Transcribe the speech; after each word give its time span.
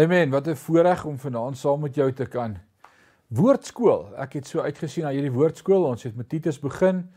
Amen. 0.00 0.30
Wat 0.30 0.46
'n 0.48 0.54
voorreg 0.54 1.04
om 1.04 1.18
vanaand 1.18 1.58
saam 1.58 1.80
met 1.80 1.94
jou 1.94 2.12
te 2.12 2.26
kan 2.26 2.56
woordskool. 3.26 4.16
Ek 4.16 4.32
het 4.32 4.46
so 4.46 4.60
uitgesien 4.60 5.04
na 5.04 5.10
hierdie 5.10 5.32
woordskool. 5.32 5.84
Ons 5.84 6.02
het 6.02 6.16
met 6.16 6.28
Titus 6.28 6.58
begin 6.58 7.10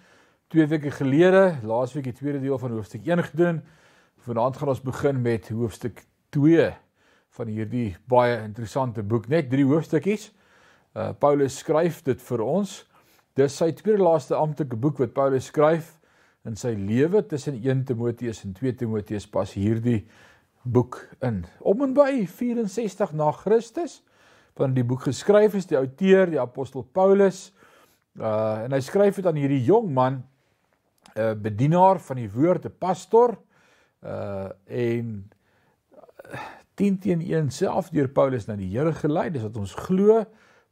2 0.47 0.67
weke 0.67 0.91
gelede, 0.91 1.57
laasweek 1.63 2.03
die 2.03 2.13
tweede 2.13 2.39
deel 2.39 2.57
van 2.57 2.72
hoofstuk 2.72 3.05
1 3.05 3.23
gedoen. 3.23 3.61
Vanaand 4.17 4.57
gaan 4.57 4.67
ons 4.67 4.81
begin 4.81 5.22
met 5.22 5.49
hoofstuk 5.49 6.05
2 6.29 6.75
van 7.29 7.47
hierdie 7.47 7.95
baie 8.05 8.41
interessante 8.43 9.03
boek. 9.03 9.27
Net 9.27 9.49
3 9.49 9.66
hoofstukkies. 9.66 10.33
Uh 10.93 11.11
Paulus 11.19 11.57
skryf 11.57 12.01
dit 12.01 12.22
vir 12.22 12.41
ons. 12.41 12.89
Dis 13.33 13.57
sy 13.57 13.72
tweede 13.72 14.03
laaste 14.03 14.35
amptelike 14.35 14.75
boek 14.75 14.97
wat 14.97 15.13
Paulus 15.13 15.45
skryf 15.45 15.99
in 16.43 16.55
sy 16.55 16.73
lewe 16.75 17.25
tussen 17.25 17.63
1 17.63 17.83
Timoteus 17.83 18.43
en 18.43 18.53
2 18.53 18.75
Timoteus 18.75 19.27
pas 19.27 19.53
hierdie 19.53 20.07
boek 20.63 21.07
in. 21.19 21.44
Om 21.59 21.81
en 21.84 21.94
by 21.94 22.25
64 22.29 23.13
na 23.13 23.31
Christus 23.31 24.01
van 24.57 24.75
die 24.75 24.85
boek 24.85 25.07
geskryf 25.07 25.56
is 25.57 25.68
die 25.69 25.78
outeur, 25.78 26.29
die 26.29 26.41
apostel 26.41 26.84
Paulus. 26.84 27.51
Uh 28.19 28.63
en 28.66 28.75
hy 28.75 28.81
skryf 28.85 29.18
dit 29.19 29.28
aan 29.28 29.40
hierdie 29.40 29.63
jong 29.66 29.90
man, 29.94 30.22
'n 31.13 31.22
uh, 31.22 31.34
bedienaar 31.34 32.00
van 32.00 32.22
die 32.22 32.29
woord, 32.29 32.66
'n 32.66 32.78
pastor. 32.79 33.38
Uh 34.02 34.50
en 34.68 35.31
10 36.75 37.00
teen 37.00 37.22
1 37.22 37.52
self 37.52 37.90
deur 37.90 38.07
Paulus 38.07 38.47
na 38.47 38.56
die 38.56 38.69
Here 38.69 38.94
gelei, 38.94 39.29
dis 39.29 39.44
wat 39.44 39.57
ons 39.57 39.73
glo, 39.73 40.23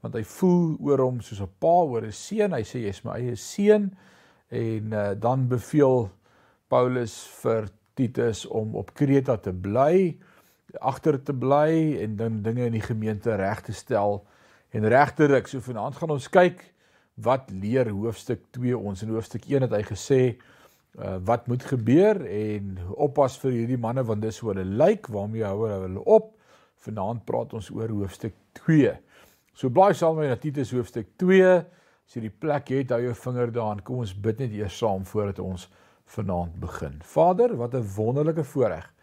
want 0.02 0.16
hy 0.16 0.24
voel 0.24 0.78
oor 0.80 1.00
hom 1.00 1.22
soos 1.22 1.42
'n 1.42 1.50
pa 1.60 1.82
oor 1.84 2.06
'n 2.06 2.12
seun. 2.12 2.54
Hy 2.54 2.64
sê 2.64 2.86
jy's 2.86 3.04
my 3.04 3.18
eie 3.20 3.36
seun 3.36 3.92
en 4.50 4.94
uh, 4.94 5.14
dan 5.16 5.48
beveel 5.48 6.10
Paulus 6.70 7.28
vir 7.42 7.70
Titus 7.94 8.46
om 8.46 8.76
op 8.80 8.94
Kreta 8.98 9.38
te 9.38 9.54
bly, 9.54 10.18
agter 10.80 11.18
te 11.24 11.34
bly 11.36 11.98
en 12.04 12.16
dan 12.20 12.42
dinge 12.46 12.66
in 12.70 12.78
die 12.78 12.86
gemeente 12.86 13.36
reg 13.36 13.62
te 13.68 13.76
stel 13.76 14.22
en 14.72 14.88
reg 14.88 15.14
te 15.18 15.28
ruk. 15.32 15.48
So 15.48 15.64
vanaand 15.64 16.00
gaan 16.00 16.14
ons 16.16 16.30
kyk 16.32 16.64
wat 17.22 17.52
leer 17.52 17.92
hoofstuk 17.92 18.46
2 18.56 18.78
ons. 18.78 19.04
In 19.04 19.12
hoofstuk 19.16 19.46
1 19.50 19.68
het 19.68 19.76
hy 19.76 19.84
gesê 19.90 20.22
uh, 20.32 21.18
wat 21.28 21.48
moet 21.52 21.64
gebeur 21.68 22.22
en 22.24 22.78
oppas 22.96 23.38
vir 23.44 23.58
hierdie 23.60 23.80
manne 23.82 24.06
want 24.08 24.24
dis 24.24 24.40
hoe 24.42 24.54
hulle 24.54 24.66
lyk, 24.66 25.12
waarmee 25.12 25.46
hou 25.48 25.68
hulle 25.68 26.06
op. 26.06 26.34
Vanaand 26.82 27.26
praat 27.28 27.54
ons 27.54 27.70
oor 27.76 27.92
hoofstuk 27.94 28.34
2. 28.64 28.96
So 29.54 29.70
blaai 29.70 29.94
saam 29.98 30.18
met 30.22 30.42
Titus 30.42 30.72
hoofstuk 30.74 31.12
2. 31.22 31.54
As 32.12 32.16
jy 32.18 32.26
die 32.26 32.34
plek 32.34 32.72
het, 32.74 32.92
hou 32.96 33.02
jou 33.04 33.14
vinger 33.16 33.52
daaraan. 33.54 33.84
Kom 33.86 34.02
ons 34.04 34.16
bid 34.16 34.42
net 34.42 34.56
eers 34.56 34.80
saam 34.80 35.06
voordat 35.08 35.40
ons 35.44 35.68
vanaand 36.12 36.60
begin. 36.60 37.00
Vader, 37.04 37.56
wat 37.56 37.74
'n 37.74 37.88
wonderlike 37.96 38.44
voorreg 38.44 38.94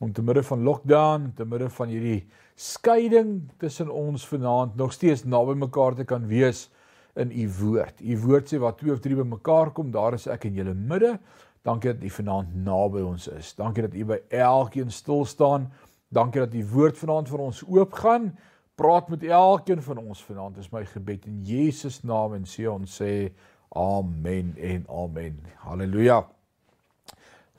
om 0.00 0.12
te 0.12 0.22
midde 0.22 0.42
van 0.42 0.62
lockdown, 0.62 1.32
te 1.34 1.44
midde 1.44 1.70
van 1.70 1.88
hierdie 1.88 2.26
skeiding 2.54 3.50
tussen 3.56 3.90
ons 3.90 4.26
vanaand 4.28 4.76
nog 4.76 4.92
steeds 4.92 5.24
naby 5.24 5.54
mekaar 5.54 5.94
te 5.94 6.04
kan 6.04 6.26
wees 6.26 6.70
in 7.14 7.30
u 7.32 7.50
woord. 7.60 8.00
U 8.00 8.18
woord 8.18 8.52
sê 8.52 8.58
wat 8.58 8.78
twee 8.78 8.92
of 8.92 9.00
drie 9.00 9.16
bymekaar 9.16 9.70
kom, 9.72 9.90
daar 9.90 10.12
is 10.12 10.26
ek 10.26 10.44
in 10.44 10.54
julle 10.54 10.74
midde. 10.74 11.18
Dankie 11.62 11.92
dat 11.92 12.04
u 12.04 12.10
vanaand 12.10 12.54
naby 12.54 13.00
ons 13.00 13.28
is. 13.28 13.54
Dankie 13.54 13.82
dat 13.82 13.94
u 13.94 14.04
by 14.04 14.20
elkeen 14.28 14.90
stil 14.90 15.24
staan. 15.24 15.72
Dankie 16.08 16.40
dat 16.44 16.54
u 16.54 16.62
woord 16.72 16.98
vanaand 16.98 17.28
vir 17.28 17.42
ons 17.48 17.64
oopgaan. 17.66 18.30
Praat 18.76 19.08
met 19.08 19.24
elkeen 19.24 19.82
van 19.82 19.98
ons 19.98 20.22
vanaand. 20.24 20.54
Dis 20.54 20.70
my 20.70 20.84
gebed 20.84 21.26
in 21.26 21.42
Jesus 21.42 22.02
naam 22.04 22.36
en 22.36 22.46
sê 22.46 22.68
ons 22.70 23.00
sê 23.02 23.32
amen 23.74 24.54
en 24.56 24.86
amen. 24.88 25.42
Halleluja. 25.64 26.35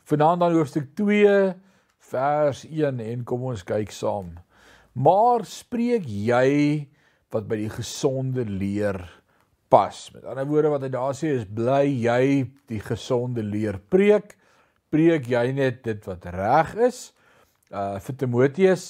Vanaand 0.08 0.40
dan 0.40 0.54
hoofstuk 0.56 0.86
2 0.96 1.32
vers 2.14 2.60
1 2.64 3.00
en 3.04 3.24
kom 3.28 3.42
ons 3.50 3.64
kyk 3.68 3.90
saam. 3.92 4.30
Maar 4.96 5.44
spreek 5.44 6.06
jy 6.08 6.88
wat 7.36 7.50
by 7.50 7.58
die 7.60 7.72
gesonde 7.74 8.46
leer 8.48 9.02
pas. 9.68 9.98
Met 10.16 10.24
ander 10.24 10.48
woorde 10.48 10.72
wat 10.72 10.86
hy 10.88 10.92
daar 10.94 11.18
sê 11.18 11.34
is 11.36 11.44
bly 11.44 11.84
jy 12.06 12.46
die 12.72 12.80
gesonde 12.80 13.44
leer 13.44 13.82
preek. 13.92 14.38
Preek 14.96 15.28
jy 15.28 15.44
net 15.58 15.84
dit 15.84 16.08
wat 16.08 16.30
reg 16.38 16.72
is. 16.88 17.02
Uh 17.68 18.00
vir 18.00 18.20
Timoteus 18.24 18.88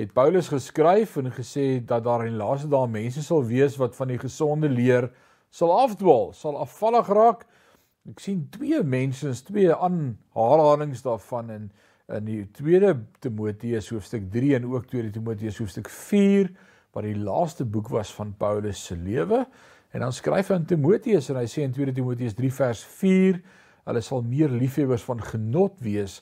het 0.00 0.16
Paulus 0.16 0.48
geskryf 0.48 1.18
en 1.20 1.28
gesê 1.28 1.84
dat 1.84 2.08
daar 2.08 2.24
in 2.24 2.40
laaste 2.40 2.72
dae 2.72 2.88
mense 2.88 3.20
sal 3.26 3.44
wees 3.44 3.76
wat 3.76 4.00
van 4.00 4.16
die 4.16 4.22
gesonde 4.22 4.72
leer 4.72 5.12
sal 5.52 5.76
afdwaal, 5.76 6.32
sal 6.32 6.56
afvallig 6.64 7.12
raak 7.12 7.44
Ek 8.04 8.18
sien 8.20 8.42
twee 8.52 8.82
mense, 8.84 9.30
twee 9.46 9.72
aanhalings 9.72 11.00
daarvan 11.06 11.50
in 11.54 11.72
in 12.12 12.26
die 12.28 12.42
tweede 12.52 12.90
Timoteus 13.24 13.86
hoofstuk 13.88 14.26
3 14.28 14.50
en 14.58 14.66
ook 14.68 14.90
tweede 14.90 15.08
Timoteus 15.14 15.56
hoofstuk 15.56 15.88
4 15.88 16.50
wat 16.92 17.06
die 17.06 17.16
laaste 17.16 17.64
boek 17.64 17.88
was 17.88 18.10
van 18.12 18.34
Paulus 18.36 18.82
se 18.90 18.96
lewe. 19.00 19.38
En 19.96 20.04
dan 20.04 20.12
skryf 20.12 20.50
hy 20.52 20.58
aan 20.58 20.68
Timoteus 20.68 21.30
en 21.32 21.40
hy 21.40 21.46
sê 21.48 21.64
in 21.64 21.72
2 21.72 21.96
Timoteus 21.96 22.36
3 22.36 22.52
vers 22.58 22.84
4, 22.98 23.40
hulle 23.88 24.04
sal 24.04 24.20
meer 24.28 24.52
liefhebbers 24.52 25.08
van 25.08 25.24
genot 25.30 25.80
wees 25.80 26.20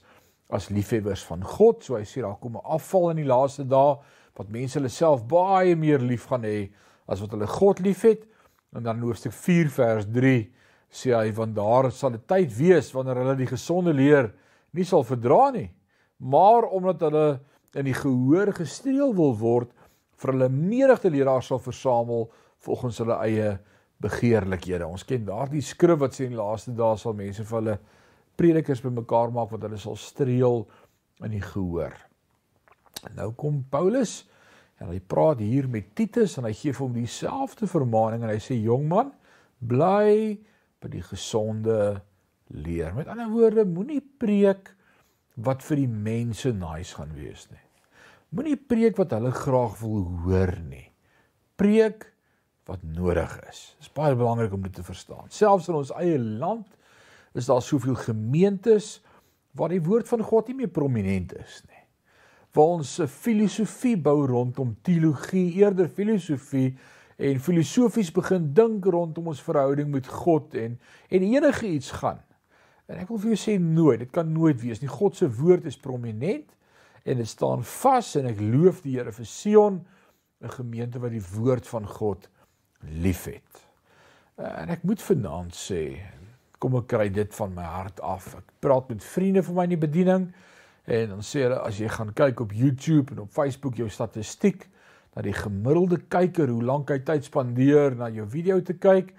as 0.54 0.70
liefhebbers 0.70 1.26
van 1.26 1.42
God. 1.42 1.82
So 1.82 1.98
hy 1.98 2.06
sê 2.06 2.22
daar 2.22 2.38
kom 2.38 2.62
'n 2.62 2.66
afval 2.78 3.10
in 3.10 3.24
die 3.24 3.30
laaste 3.34 3.66
dae 3.66 3.98
wat 4.38 4.54
mense 4.54 4.78
hulle 4.78 4.88
self 5.02 5.26
baie 5.26 5.74
meer 5.74 5.98
lief 5.98 6.30
gaan 6.30 6.46
hê 6.46 6.70
as 7.10 7.18
wat 7.20 7.34
hulle 7.34 7.50
God 7.58 7.82
liefhet. 7.82 8.22
En 8.70 8.86
dan 8.86 9.02
hoofstuk 9.02 9.34
4 9.34 9.66
vers 9.82 10.06
3 10.06 10.61
sê 10.92 11.14
hy 11.16 11.32
want 11.32 11.56
daar 11.56 11.90
sal 11.90 12.12
'n 12.12 12.24
tyd 12.26 12.52
wees 12.58 12.92
wanneer 12.92 13.16
hulle 13.16 13.36
die 13.36 13.50
gesonde 13.50 13.92
leer 13.92 14.32
nie 14.72 14.84
sal 14.84 15.04
verdra 15.04 15.50
nie 15.50 15.70
maar 16.22 16.68
omdat 16.70 17.00
hulle 17.00 17.40
in 17.74 17.88
die 17.88 17.96
gehoor 17.96 18.52
gestreel 18.54 19.14
wil 19.16 19.34
word 19.38 19.70
vir 20.22 20.34
hulle 20.34 20.48
menigte 20.52 21.10
leraars 21.10 21.48
sal 21.50 21.60
versamel 21.62 22.28
volgens 22.62 23.00
hulle 23.02 23.16
eie 23.26 23.48
begeerlikhede. 24.02 24.86
Ons 24.86 25.06
ken 25.06 25.24
daardie 25.26 25.62
skrif 25.64 26.00
wat 26.02 26.14
sê 26.14 26.26
in 26.26 26.36
die 26.36 26.40
laaste 26.40 26.74
dae 26.76 26.98
sal 26.98 27.16
mense 27.18 27.44
vir 27.46 27.58
hulle 27.58 27.78
predikers 28.38 28.82
bymekaar 28.84 29.32
maak 29.34 29.50
wat 29.54 29.66
hulle 29.66 29.80
sal 29.80 29.98
streel 29.98 30.62
in 31.22 31.34
die 31.34 31.42
gehoor. 31.42 31.94
Nou 33.16 33.32
kom 33.38 33.62
Paulus 33.70 34.22
en 34.82 34.90
hy 34.90 35.00
praat 35.00 35.42
hier 35.42 35.68
met 35.70 35.92
Titus 35.98 36.38
en 36.38 36.46
hy 36.48 36.54
gee 36.56 36.74
vir 36.74 36.86
hom 36.86 36.94
dieselfde 36.96 37.68
vermaaning 37.70 38.24
en 38.24 38.32
hy 38.32 38.40
sê 38.42 38.58
jong 38.58 38.88
man 38.90 39.12
bly 39.58 40.38
by 40.82 40.90
die 40.92 41.04
gesonde 41.06 42.02
leer. 42.52 42.92
Met 42.96 43.10
ander 43.10 43.30
woorde, 43.32 43.64
moenie 43.68 44.02
preek 44.02 44.72
wat 45.42 45.62
vir 45.64 45.84
die 45.84 45.90
mense 45.90 46.52
nice 46.52 46.96
gaan 46.98 47.12
wees 47.16 47.46
nie. 47.52 47.62
Moenie 48.32 48.56
preek 48.56 48.96
wat 49.00 49.12
hulle 49.16 49.32
graag 49.36 49.76
wil 49.82 50.06
hoor 50.24 50.54
nie. 50.64 50.86
Preek 51.60 52.08
wat 52.68 52.84
nodig 52.84 53.32
is. 53.50 53.64
Dit 53.76 53.88
is 53.88 53.92
baie 53.96 54.16
belangrik 54.16 54.52
om 54.54 54.62
dit 54.64 54.74
te 54.74 54.84
verstaan. 54.86 55.28
Selfs 55.32 55.68
in 55.68 55.78
ons 55.78 55.92
eie 56.00 56.18
land 56.20 56.68
is 57.36 57.48
daar 57.48 57.62
soveel 57.64 57.96
gemeentes 58.00 59.00
waar 59.56 59.72
die 59.72 59.82
woord 59.84 60.08
van 60.08 60.24
God 60.24 60.48
nie 60.48 60.62
meer 60.62 60.72
prominent 60.72 61.34
is 61.36 61.60
nie. 61.68 61.80
Waar 62.52 62.78
ons 62.78 62.98
filosofie 63.08 63.96
bou 64.00 64.26
rondom 64.28 64.74
teologie, 64.84 65.48
eerder 65.60 65.88
filosofie 65.88 66.74
en 67.22 67.40
filosofies 67.40 68.10
begin 68.14 68.48
dink 68.56 68.86
rondom 68.90 69.30
ons 69.30 69.42
verhouding 69.46 69.90
met 69.92 70.08
God 70.10 70.56
en 70.58 70.78
en 71.08 71.26
enige 71.28 71.68
iets 71.68 71.92
gaan. 72.00 72.20
En 72.90 72.98
ek 72.98 73.10
wil 73.12 73.20
vir 73.22 73.32
jou 73.32 73.40
sê 73.40 73.56
nooit, 73.62 74.02
dit 74.02 74.10
kan 74.12 74.28
nooit 74.28 74.58
wees 74.60 74.82
nie. 74.82 74.90
God 74.90 75.16
se 75.16 75.28
woord 75.30 75.68
is 75.70 75.78
prominent 75.78 76.50
en 77.06 77.18
dit 77.22 77.28
staan 77.28 77.62
vas 77.66 78.14
en 78.18 78.28
ek 78.30 78.40
loof 78.42 78.82
die 78.84 78.96
Here 78.98 79.12
vir 79.14 79.28
Sion, 79.28 79.82
'n 80.42 80.56
gemeente 80.58 80.98
wat 80.98 81.14
die 81.14 81.24
woord 81.34 81.66
van 81.66 81.86
God 81.86 82.28
liefhet. 82.82 83.62
En 84.36 84.68
ek 84.68 84.82
moet 84.82 85.02
vanaand 85.02 85.54
sê, 85.54 86.00
kom 86.58 86.76
ek 86.76 86.88
kry 86.90 87.08
dit 87.08 87.34
van 87.34 87.54
my 87.54 87.66
hart 87.66 88.00
af. 88.00 88.34
Ek 88.38 88.50
praat 88.60 88.88
met 88.88 89.04
vriende 89.04 89.42
van 89.42 89.54
my 89.54 89.64
in 89.68 89.74
die 89.76 89.86
bediening 89.86 90.32
en 90.84 91.08
dan 91.08 91.22
sê 91.22 91.44
hulle 91.46 91.60
as 91.62 91.78
jy 91.78 91.88
gaan 91.88 92.12
kyk 92.12 92.40
op 92.40 92.52
YouTube 92.52 93.14
en 93.14 93.20
op 93.22 93.30
Facebook 93.30 93.76
jou 93.78 93.88
statistiek, 93.88 94.66
dat 95.12 95.26
die 95.26 95.36
gemiddelde 95.36 95.98
kyker 96.08 96.48
hoe 96.48 96.62
lank 96.64 96.90
hy 96.90 96.98
tyd 97.04 97.26
spandeer 97.28 97.96
na 97.98 98.08
jou 98.12 98.26
video 98.32 98.60
te 98.64 98.74
kyk, 98.80 99.12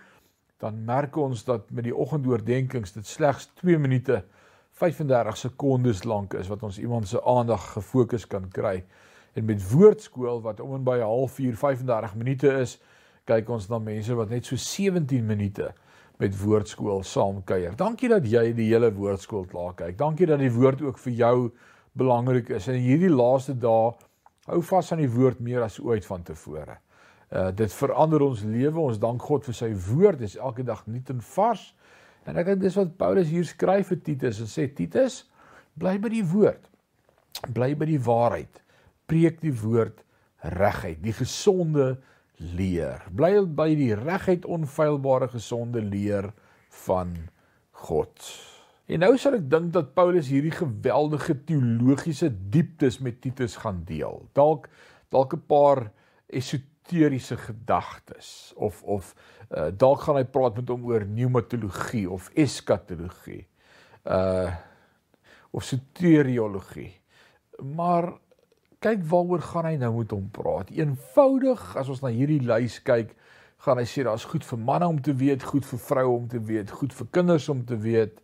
dan 0.64 0.80
merk 0.88 1.18
ons 1.20 1.44
dat 1.46 1.70
met 1.72 1.86
die 1.86 1.96
oggendoordenkings 1.96 2.96
dit 2.96 3.08
slegs 3.08 3.50
2 3.62 3.78
minute 3.78 4.24
35 4.80 5.38
sekondes 5.38 6.04
lank 6.10 6.34
is 6.40 6.50
wat 6.50 6.64
ons 6.66 6.80
iemand 6.82 7.08
se 7.08 7.22
aandag 7.30 7.74
gefokus 7.76 8.26
kan 8.28 8.48
kry. 8.50 8.82
En 9.38 9.46
met 9.46 9.62
woordskool 9.72 10.42
wat 10.42 10.60
om 10.64 10.74
en 10.76 10.84
by 10.84 10.98
'n 10.98 11.10
halfuur 11.10 11.56
35 11.58 12.16
minute 12.16 12.48
is, 12.62 12.80
kyk 13.26 13.50
ons 13.50 13.70
na 13.70 13.80
mense 13.80 14.16
wat 14.16 14.30
net 14.30 14.46
so 14.46 14.56
17 14.56 15.26
minute 15.26 15.74
met 16.18 16.42
woordskool 16.42 17.04
saam 17.04 17.44
kuier. 17.44 17.76
Dankie 17.76 18.10
dat 18.10 18.26
jy 18.26 18.54
die 18.54 18.70
hele 18.70 18.92
woordskool 18.94 19.46
klaar 19.46 19.74
kyk. 19.74 19.98
Dankie 19.98 20.26
dat 20.26 20.40
die 20.40 20.52
woord 20.52 20.82
ook 20.82 20.98
vir 20.98 21.14
jou 21.14 21.52
belangrik 21.94 22.50
is. 22.50 22.68
En 22.68 22.80
hierdie 22.80 23.10
laaste 23.10 23.58
dae 23.58 23.94
Hou 24.50 24.60
vas 24.68 24.92
aan 24.92 25.04
die 25.04 25.12
woord 25.12 25.40
meer 25.40 25.64
as 25.64 25.80
ooit 25.80 26.06
van 26.06 26.24
tevore. 26.28 26.80
Uh 27.34 27.50
dit 27.56 27.74
verander 27.74 28.22
ons 28.26 28.44
lewe. 28.44 28.80
Ons 28.80 29.00
dank 29.02 29.22
God 29.22 29.46
vir 29.48 29.58
sy 29.58 29.72
woord. 29.88 30.20
Dit 30.20 30.34
is 30.34 30.40
elke 30.40 30.66
dag 30.68 30.84
nuut 30.88 31.10
en 31.14 31.22
vars. 31.34 31.70
En 32.28 32.38
ek 32.40 32.52
dink 32.52 32.64
dis 32.64 32.78
wat 32.80 32.98
Paulus 33.00 33.32
hier 33.32 33.48
skryf 33.48 33.92
vir 33.92 34.02
Titus 34.04 34.40
en 34.44 34.52
sê 34.52 34.70
Titus, 34.72 35.24
bly 35.80 35.98
by 36.00 36.12
die 36.14 36.26
woord. 36.28 36.70
Bly 37.52 37.74
by 37.76 37.88
die 37.90 38.02
waarheid. 38.04 38.62
preek 39.08 39.42
die 39.44 39.54
woord 39.54 40.00
regheid, 40.56 41.02
die 41.04 41.14
gesonde 41.16 41.98
leer. 42.56 43.04
Bly 43.12 43.44
by 43.56 43.70
die 43.78 43.92
regheid 44.00 44.48
onfeilbare 44.50 45.30
gesonde 45.32 45.84
leer 45.84 46.32
van 46.86 47.14
God. 47.86 48.16
En 48.92 49.00
nou 49.00 49.14
sal 49.18 49.38
ek 49.38 49.46
dink 49.52 49.72
dat 49.76 49.94
Paulus 49.96 50.28
hierdie 50.28 50.52
geweldige 50.52 51.38
teologiese 51.48 52.30
dieptes 52.52 53.00
met 53.00 53.22
Titus 53.24 53.56
gaan 53.64 53.84
deel. 53.88 54.26
Dalk 54.36 54.68
dalk 55.14 55.34
'n 55.34 55.46
paar 55.48 55.92
esoteriese 56.28 57.38
gedagtes 57.38 58.54
of 58.56 58.84
of 58.84 59.16
uh, 59.56 59.70
dalk 59.72 60.02
gaan 60.02 60.18
hy 60.18 60.26
praat 60.26 60.56
met 60.56 60.70
hom 60.70 60.86
oor 60.86 61.06
pneumatologie 61.06 62.10
of 62.10 62.30
eskatologie. 62.34 63.48
Uh 64.04 64.52
of 65.54 65.64
soteriologie. 65.64 66.92
Maar 67.62 68.08
kyk 68.82 69.04
waaroor 69.06 69.42
gaan 69.42 69.68
hy 69.70 69.76
nou 69.78 69.92
met 70.00 70.12
hom 70.12 70.26
praat. 70.34 70.72
Eenvoudig 70.74 71.62
as 71.78 71.92
ons 71.94 72.02
na 72.02 72.10
hierdie 72.10 72.42
lys 72.42 72.80
kyk, 72.82 73.14
gaan 73.64 73.78
hy 73.78 73.86
sê 73.88 74.04
daar's 74.04 74.26
goed 74.28 74.44
vir 74.44 74.60
manne 74.60 74.90
om 74.90 74.98
te 75.02 75.14
weet, 75.16 75.46
goed 75.46 75.68
vir 75.70 75.80
vroue 75.80 76.16
om 76.18 76.26
te 76.28 76.42
weet, 76.42 76.74
goed 76.74 76.96
vir 76.98 77.08
kinders 77.16 77.46
om 77.54 77.62
te 77.70 77.78
weet, 77.80 78.18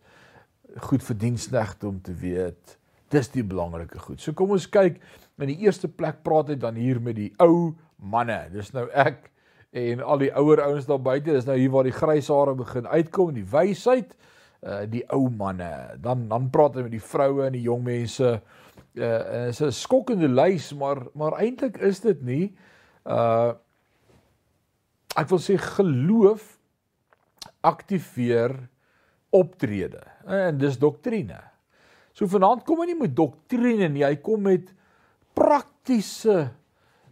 goed 0.78 1.02
vir 1.02 1.16
diensknegte 1.16 1.88
om 1.88 2.00
te 2.00 2.14
weet. 2.14 2.78
Dis 3.10 3.28
die 3.28 3.44
belangrike 3.44 3.98
goed. 3.98 4.20
So 4.22 4.32
kom 4.32 4.52
ons 4.54 4.68
kyk. 4.70 5.00
In 5.40 5.50
die 5.50 5.58
eerste 5.64 5.88
plek 5.88 6.22
praat 6.22 6.52
hy 6.52 6.58
dan 6.60 6.78
hier 6.78 7.00
met 7.02 7.16
die 7.16 7.32
ou 7.42 7.74
manne. 7.96 8.44
Dis 8.52 8.72
nou 8.76 8.86
ek 8.92 9.30
en 9.76 10.02
al 10.02 10.18
die 10.24 10.32
ouer 10.34 10.62
ouens 10.66 10.86
daar 10.86 11.02
buite. 11.02 11.32
Dis 11.32 11.48
nou 11.48 11.56
hier 11.58 11.72
waar 11.72 11.86
die 11.88 11.96
grys 11.96 12.30
hare 12.30 12.54
begin 12.58 12.86
uitkom, 12.86 13.34
die 13.34 13.46
wysheid, 13.46 14.14
uh 14.66 14.84
die 14.90 15.04
ou 15.14 15.28
manne. 15.30 15.96
Dan 16.02 16.28
dan 16.28 16.50
praat 16.52 16.76
hy 16.76 16.86
met 16.86 16.94
die 16.94 17.02
vroue 17.02 17.46
en 17.46 17.56
die 17.56 17.66
jong 17.66 17.84
mense 17.86 18.34
uh 18.98 19.48
is 19.48 19.62
'n 19.62 19.72
skokkende 19.72 20.28
lys, 20.28 20.72
maar 20.74 21.06
maar 21.14 21.38
eintlik 21.40 21.78
is 21.78 22.00
dit 22.00 22.22
nie 22.22 22.56
uh 23.06 23.54
ek 25.16 25.28
wil 25.28 25.40
sê 25.42 25.56
geloof 25.58 26.58
aktiveer 27.66 28.54
optrede 29.30 30.02
en 30.26 30.58
dis 30.58 30.78
doktrine. 30.78 31.38
So 32.16 32.26
vanaand 32.30 32.64
kom 32.66 32.82
hy 32.82 32.90
nie 32.90 32.98
met 32.98 33.14
doktrine 33.16 33.88
nie, 33.92 34.04
hy 34.04 34.16
kom 34.22 34.42
met 34.48 34.70
praktiese 35.38 36.50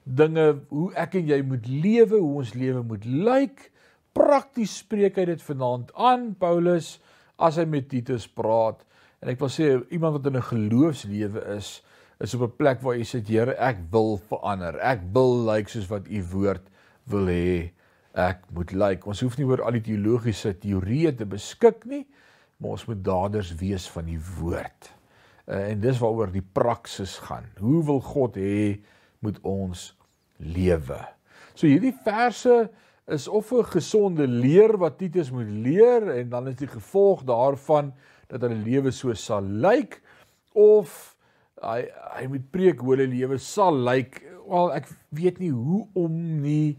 dinge 0.05 0.47
hoe 0.73 0.91
ek 0.99 1.19
en 1.21 1.31
jy 1.31 1.39
moet 1.47 1.69
lewe, 1.69 2.19
hoe 2.19 2.41
ons 2.43 2.55
lewe 2.59 2.83
moet 2.87 3.05
lyk. 3.07 3.69
Prakties 4.17 4.81
spreek 4.83 5.21
hy 5.21 5.29
dit 5.31 5.45
vanaand 5.45 5.93
aan 5.95 6.33
Paulus 6.41 6.97
as 7.39 7.61
hy 7.61 7.67
met 7.71 7.89
Titus 7.91 8.27
praat. 8.27 8.81
En 9.23 9.31
ek 9.31 9.41
wil 9.43 9.53
sê 9.53 9.71
iemand 9.95 10.19
wat 10.19 10.27
in 10.31 10.39
'n 10.39 10.51
geloofslewe 10.51 11.43
is, 11.57 11.83
is 12.21 12.35
op 12.35 12.43
'n 12.43 12.57
plek 12.57 12.83
waar 12.83 12.97
jy 12.97 13.07
sê 13.07 13.23
Here, 13.27 13.55
ek 13.59 13.79
wil 13.91 14.19
verander. 14.19 14.79
Ek 14.81 15.01
wil 15.13 15.47
lyk 15.47 15.57
like 15.57 15.71
soos 15.71 15.89
wat 15.89 16.09
u 16.09 16.23
woord 16.33 16.67
wil 17.07 17.27
hê 17.27 17.71
ek 18.15 18.47
moet 18.55 18.73
lyk. 18.73 18.79
Like. 18.81 19.09
Ons 19.09 19.21
hoef 19.25 19.37
nie 19.39 19.47
oor 19.49 19.63
al 19.67 19.79
die 19.79 19.85
teologiese 19.91 20.55
teorieë 20.61 21.15
te 21.19 21.27
beskik 21.29 21.85
nie, 21.87 22.05
maar 22.59 22.77
ons 22.79 22.87
moet 22.89 23.03
daders 23.05 23.53
wees 23.61 23.89
van 23.93 24.09
die 24.09 24.21
woord. 24.39 24.91
Uh, 25.49 25.71
en 25.71 25.81
dis 25.81 26.01
waaroor 26.01 26.33
die 26.33 26.45
praksis 26.45 27.17
gaan. 27.25 27.47
Hoe 27.61 27.85
wil 27.85 28.01
God 28.05 28.37
hê 28.37 28.81
moet 29.25 29.39
ons 29.47 29.93
lewe? 30.39 31.01
So 31.55 31.67
hierdie 31.67 31.95
verse 32.05 32.69
is 33.09 33.29
of 33.29 33.53
'n 33.53 33.65
gesonde 33.65 34.27
leer 34.27 34.77
wat 34.79 34.99
Titus 34.99 35.31
moet 35.31 35.49
leer 35.49 36.11
en 36.21 36.29
dan 36.29 36.49
is 36.49 36.57
die 36.57 36.69
gevolg 36.69 37.25
daarvan 37.25 37.93
dat 38.29 38.41
hulle 38.41 38.61
lewe 38.63 38.91
so 38.91 39.15
sal 39.15 39.43
lyk 39.43 40.03
of 40.53 41.17
hy 41.63 41.89
hy 42.19 42.27
moet 42.27 42.51
preek 42.51 42.81
hoe 42.81 42.95
hulle 42.95 43.09
lewe 43.09 43.39
sal 43.39 43.75
lyk. 43.75 44.23
Wel 44.49 44.73
ek 44.77 44.89
weet 45.09 45.39
nie 45.39 45.51
hoe 45.51 45.87
om 45.95 46.15
nie, 46.43 46.79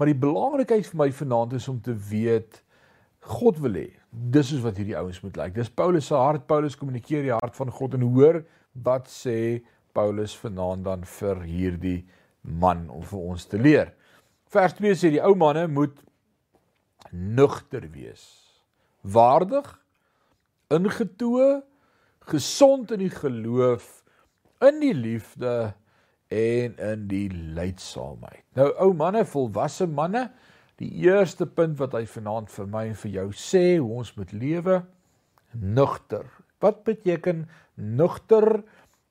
maar 0.00 0.08
die 0.08 0.16
belangrikheid 0.16 0.86
vir 0.88 0.96
my 0.96 1.10
vanaand 1.12 1.58
is 1.58 1.66
om 1.68 1.76
te 1.84 1.92
weet 1.92 2.62
God 3.28 3.58
wil 3.60 3.74
hê. 3.76 3.90
Dis 4.08 4.54
is 4.56 4.62
wat 4.64 4.78
hierdie 4.80 4.96
ouens 4.96 5.18
moet 5.20 5.36
lyk. 5.36 5.52
Dis 5.58 5.68
Paulus 5.68 6.06
se 6.08 6.16
hart. 6.16 6.46
Paulus 6.48 6.78
kommunikeer 6.80 7.26
die 7.26 7.34
hart 7.34 7.52
van 7.58 7.68
God 7.68 7.98
en 7.98 8.06
hoor 8.08 8.38
wat 8.80 9.10
sê 9.12 9.60
Paulus 9.92 10.32
vanaand 10.40 10.86
dan 10.88 11.04
vir 11.18 11.42
hierdie 11.44 11.98
man 12.40 12.86
om 12.88 13.04
vir 13.04 13.26
ons 13.34 13.44
te 13.44 13.60
leer. 13.60 13.92
Vers 14.48 14.78
2 14.78 14.96
sê 14.96 15.10
die 15.12 15.20
ou 15.20 15.34
manne 15.36 15.66
moet 15.68 16.00
nugter 17.12 17.84
wees. 17.92 18.24
Waardig 19.04 19.68
ingetoe, 20.72 21.60
gesond 22.30 22.96
in 22.96 23.04
die 23.04 23.12
geloof, 23.12 24.00
in 24.64 24.80
die 24.80 24.94
liefde 24.94 25.74
en 26.30 26.76
in 26.78 27.06
die 27.10 27.28
lydsaamheid. 27.30 28.44
Nou 28.58 28.68
ou 28.82 28.92
manne, 28.94 29.24
volwasse 29.26 29.88
manne, 29.90 30.28
die 30.80 30.90
eerste 31.02 31.46
punt 31.46 31.76
wat 31.80 31.96
hy 31.98 32.04
vanaand 32.08 32.52
vir 32.54 32.68
my 32.70 32.84
en 32.88 32.98
vir 33.02 33.16
jou 33.18 33.26
sê 33.36 33.64
hoe 33.76 33.98
ons 34.00 34.12
moet 34.16 34.32
lewe, 34.32 34.80
nugter. 35.58 36.28
Wat 36.62 36.84
beteken 36.86 37.44
nugter? 37.74 38.60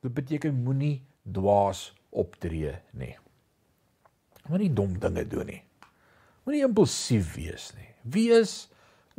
Dit 0.00 0.14
beteken 0.16 0.62
moenie 0.64 1.02
dwaas 1.22 1.90
optree 2.10 2.72
nie. 2.96 3.12
Moenie 4.48 4.70
dom 4.74 4.96
dinge 4.98 5.26
doen 5.28 5.50
nie. 5.52 5.60
Moenie 6.46 6.64
impulsief 6.66 7.34
wees 7.36 7.70
nie. 7.76 7.90
Wees 8.02 8.54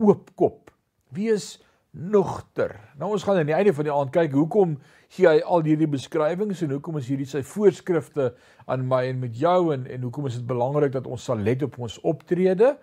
oopkop. 0.01 0.74
Wees 1.13 1.53
nugter. 1.91 2.74
Nou 2.98 3.13
ons 3.13 3.24
gaan 3.27 3.39
aan 3.39 3.51
die 3.51 3.55
einde 3.55 3.75
van 3.77 3.88
die 3.88 3.93
aand 3.93 4.13
kyk 4.15 4.36
hoekom 4.36 4.79
gee 5.12 5.27
hy 5.27 5.41
al 5.44 5.65
hierdie 5.68 5.89
beskrywings 5.91 6.62
en 6.63 6.75
hoekom 6.75 7.00
is 7.01 7.10
hierdie 7.12 7.27
sy 7.27 7.41
voorskrifte 7.44 8.30
aan 8.72 8.86
my 8.88 9.03
en 9.10 9.20
met 9.25 9.36
jou 9.36 9.74
en 9.74 9.84
en 9.84 10.06
hoekom 10.08 10.30
is 10.30 10.39
dit 10.39 10.48
belangrik 10.48 10.94
dat 10.96 11.10
ons 11.10 11.25
sal 11.27 11.41
let 11.44 11.65
op 11.68 11.80
ons 11.82 11.98
optrede? 12.08 12.75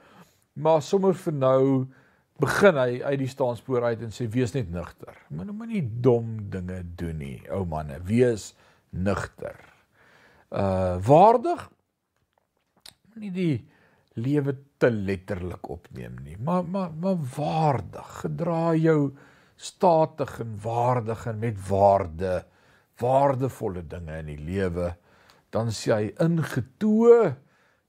Maar 0.58 0.82
sommer 0.84 1.16
vir 1.16 1.36
nou 1.38 1.62
begin 2.38 2.76
hy 2.78 3.00
uit 3.02 3.18
die 3.22 3.30
staanspoor 3.30 3.86
uit 3.90 4.04
en 4.06 4.12
sê 4.14 4.28
wees 4.30 4.52
net 4.54 4.68
nugter. 4.70 5.16
Moenie 5.34 5.56
moenie 5.56 5.82
dom 6.04 6.36
dinge 6.52 6.82
doen 6.98 7.18
nie, 7.18 7.38
ou 7.54 7.64
manne. 7.66 7.98
Wees 8.06 8.52
nugter. 8.90 9.58
Uh 10.52 10.98
waardig. 11.08 11.64
Moenie 13.14 13.32
die 13.34 13.56
lewe 14.18 14.54
te 14.78 14.90
letterlik 14.90 15.68
opneem 15.70 16.18
nie, 16.26 16.36
maar 16.38 16.64
maar 16.64 16.92
maar 16.92 17.18
waardig. 17.36 18.14
Gedra 18.22 18.62
jou 18.78 19.00
statig 19.58 20.38
en 20.40 20.54
waardig 20.62 21.26
en 21.26 21.38
met 21.42 21.58
waarde, 21.68 22.44
waardevolle 23.02 23.82
dinge 23.90 24.20
in 24.22 24.30
die 24.30 24.38
lewe. 24.38 24.92
Dan 25.54 25.72
sê 25.74 25.92
hy 25.94 26.10
ingetoe. 26.22 27.34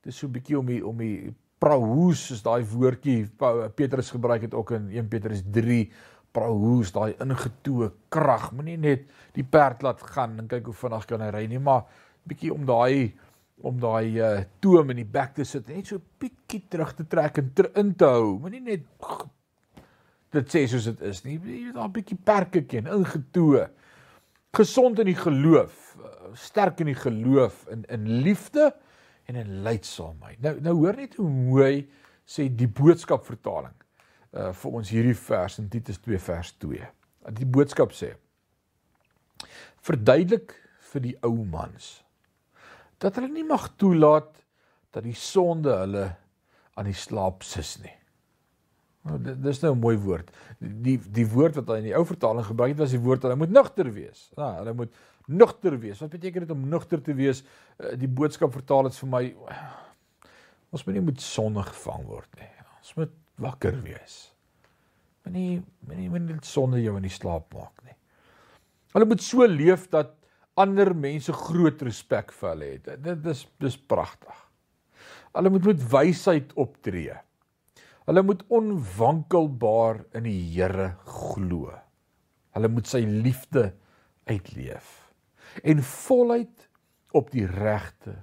Dit 0.02 0.14
is 0.14 0.18
so 0.18 0.28
'n 0.28 0.34
bietjie 0.34 0.58
om 0.58 0.66
die 0.66 0.82
om 0.86 0.98
die 0.98 1.34
praus 1.60 2.32
is 2.32 2.42
daai 2.42 2.64
woordjie 2.64 3.28
Petrus 3.76 4.12
gebruik 4.16 4.42
het 4.48 4.54
ook 4.54 4.72
in 4.72 4.90
1 4.90 5.08
Petrus 5.08 5.44
3 5.44 5.92
praus 6.32 6.92
daai 6.92 7.16
ingetoe 7.20 7.92
krag. 8.10 8.52
Moenie 8.52 8.78
net 8.78 9.10
die 9.36 9.44
perd 9.44 9.82
laat 9.82 10.02
gaan 10.02 10.40
en 10.40 10.48
kyk 10.48 10.66
hoe 10.66 10.74
vinnig 10.74 11.06
kan 11.06 11.22
hy 11.22 11.30
ry 11.36 11.46
nie, 11.48 11.60
maar 11.60 11.86
bietjie 12.24 12.54
om 12.54 12.66
daai 12.66 13.14
om 13.62 13.76
daai 13.80 14.16
uh, 14.24 14.44
toom 14.64 14.90
in 14.90 15.02
die 15.02 15.12
bek 15.12 15.34
te 15.36 15.44
sit 15.44 15.68
net 15.68 15.90
so 15.90 16.00
bietjie 16.00 16.62
terug 16.72 16.94
te 16.96 17.04
trek 17.04 17.42
en 17.42 17.52
ter 17.54 17.68
in 17.76 17.94
te 17.94 18.08
hou. 18.08 18.40
Moenie 18.40 18.62
net 18.64 18.86
dit 20.36 20.54
sê 20.54 20.66
soos 20.70 20.86
dit 20.92 21.02
is 21.10 21.24
nie. 21.26 21.38
Jy 21.38 21.42
weet 21.44 21.74
daar 21.76 21.88
'n 21.88 21.96
bietjie 21.96 22.18
perke 22.18 22.62
ken, 22.62 22.88
ingetoe. 22.88 23.70
Gesond 24.54 25.00
in 25.00 25.06
die 25.06 25.16
geloof, 25.16 25.96
uh, 26.00 26.34
sterk 26.34 26.80
in 26.80 26.88
die 26.88 26.96
geloof 26.96 27.68
in 27.68 27.86
in 27.90 28.22
liefde 28.22 28.76
en 29.26 29.36
in 29.36 29.64
lydsaamheid. 29.64 30.42
Nou 30.42 30.60
nou 30.62 30.76
hoor 30.76 30.96
net 30.96 31.16
hoe 31.16 31.30
mooi 31.30 31.90
sê 32.26 32.50
die 32.56 32.68
boodskap 32.68 33.26
vertaling 33.26 33.76
uh 34.34 34.54
vir 34.54 34.72
ons 34.72 34.90
hierdie 34.90 35.16
vers 35.18 35.58
in 35.60 35.70
Titus 35.70 35.98
2 35.98 36.20
vers 36.20 36.52
2. 36.58 36.88
Die 37.34 37.46
boodskap 37.46 37.92
sê 37.92 38.14
verduidelik 39.82 40.54
vir 40.92 41.02
die 41.02 41.18
ou 41.24 41.46
mans 41.46 42.04
dat 43.00 43.16
hulle 43.16 43.32
nie 43.32 43.48
mag 43.48 43.70
toelaat 43.80 44.34
dat 44.92 45.04
die 45.04 45.16
sonde 45.16 45.72
hulle 45.72 46.10
aan 46.76 46.90
die 46.90 46.98
slaap 46.98 47.44
sis 47.44 47.78
nie. 47.84 47.99
Nou 49.08 49.18
dis 49.22 49.62
nou 49.64 49.74
'n 49.74 49.80
mooi 49.80 49.98
woord. 49.98 50.32
Die 50.60 50.98
die 51.00 51.28
woord 51.28 51.56
wat 51.56 51.68
hy 51.68 51.78
in 51.78 51.90
die 51.90 51.96
ou 51.96 52.06
vertaling 52.06 52.46
gebruik 52.46 52.72
het 52.72 52.80
was 52.80 52.92
die 52.92 53.00
woord 53.00 53.24
hulle 53.24 53.36
moet 53.36 53.52
nugter 53.52 53.94
wees. 53.94 54.32
Ja, 54.36 54.56
hulle 54.60 54.74
moet 54.74 54.94
nugter 55.28 55.80
wees. 55.80 56.00
Wat 56.00 56.10
beteken 56.10 56.42
dit 56.42 56.52
om 56.52 56.68
nugter 56.70 57.02
te 57.02 57.14
wees? 57.14 57.44
Eh, 57.78 57.96
die 57.98 58.08
boodskap 58.08 58.52
vertaal 58.52 58.84
dit 58.84 58.96
vir 58.96 59.10
my 59.10 59.36
ons 60.72 60.86
moet 60.86 60.96
nie 60.96 61.06
met 61.06 61.22
sonde 61.22 61.64
gevang 61.64 62.06
word 62.06 62.36
nie. 62.38 62.52
Ons 62.80 62.94
moet 62.96 63.14
wakker 63.38 63.82
wees. 63.84 64.34
Moenie 65.26 65.64
moenie 65.88 66.10
moenie 66.10 66.38
sonde 66.42 66.82
jou 66.82 66.96
in 66.98 67.08
die 67.08 67.14
slaap 67.14 67.54
maak 67.54 67.84
nie. 67.86 67.96
Hulle 68.94 69.06
moet 69.06 69.22
so 69.22 69.46
leef 69.46 69.88
dat 69.90 70.16
ander 70.60 70.94
mense 70.96 71.34
groot 71.34 71.82
respek 71.82 72.32
vir 72.36 72.50
hulle 72.50 72.70
het. 72.74 73.02
Dit 73.04 73.26
is 73.26 73.48
dis 73.62 73.78
pragtig. 73.78 74.46
Hulle 75.34 75.50
moet 75.50 75.66
met 75.72 75.92
wysheid 75.92 76.54
optree. 76.60 77.16
Hulle 78.10 78.24
moet 78.26 78.42
onwankelbaar 78.50 80.00
in 80.18 80.26
die 80.26 80.40
Here 80.56 80.96
glo. 81.06 81.70
Hulle 82.58 82.72
moet 82.74 82.90
sy 82.90 83.04
liefde 83.06 83.70
uitleef 84.30 84.96
en 85.66 85.80
voluit 85.86 86.66
op 87.18 87.30
die 87.34 87.46
regte 87.50 88.16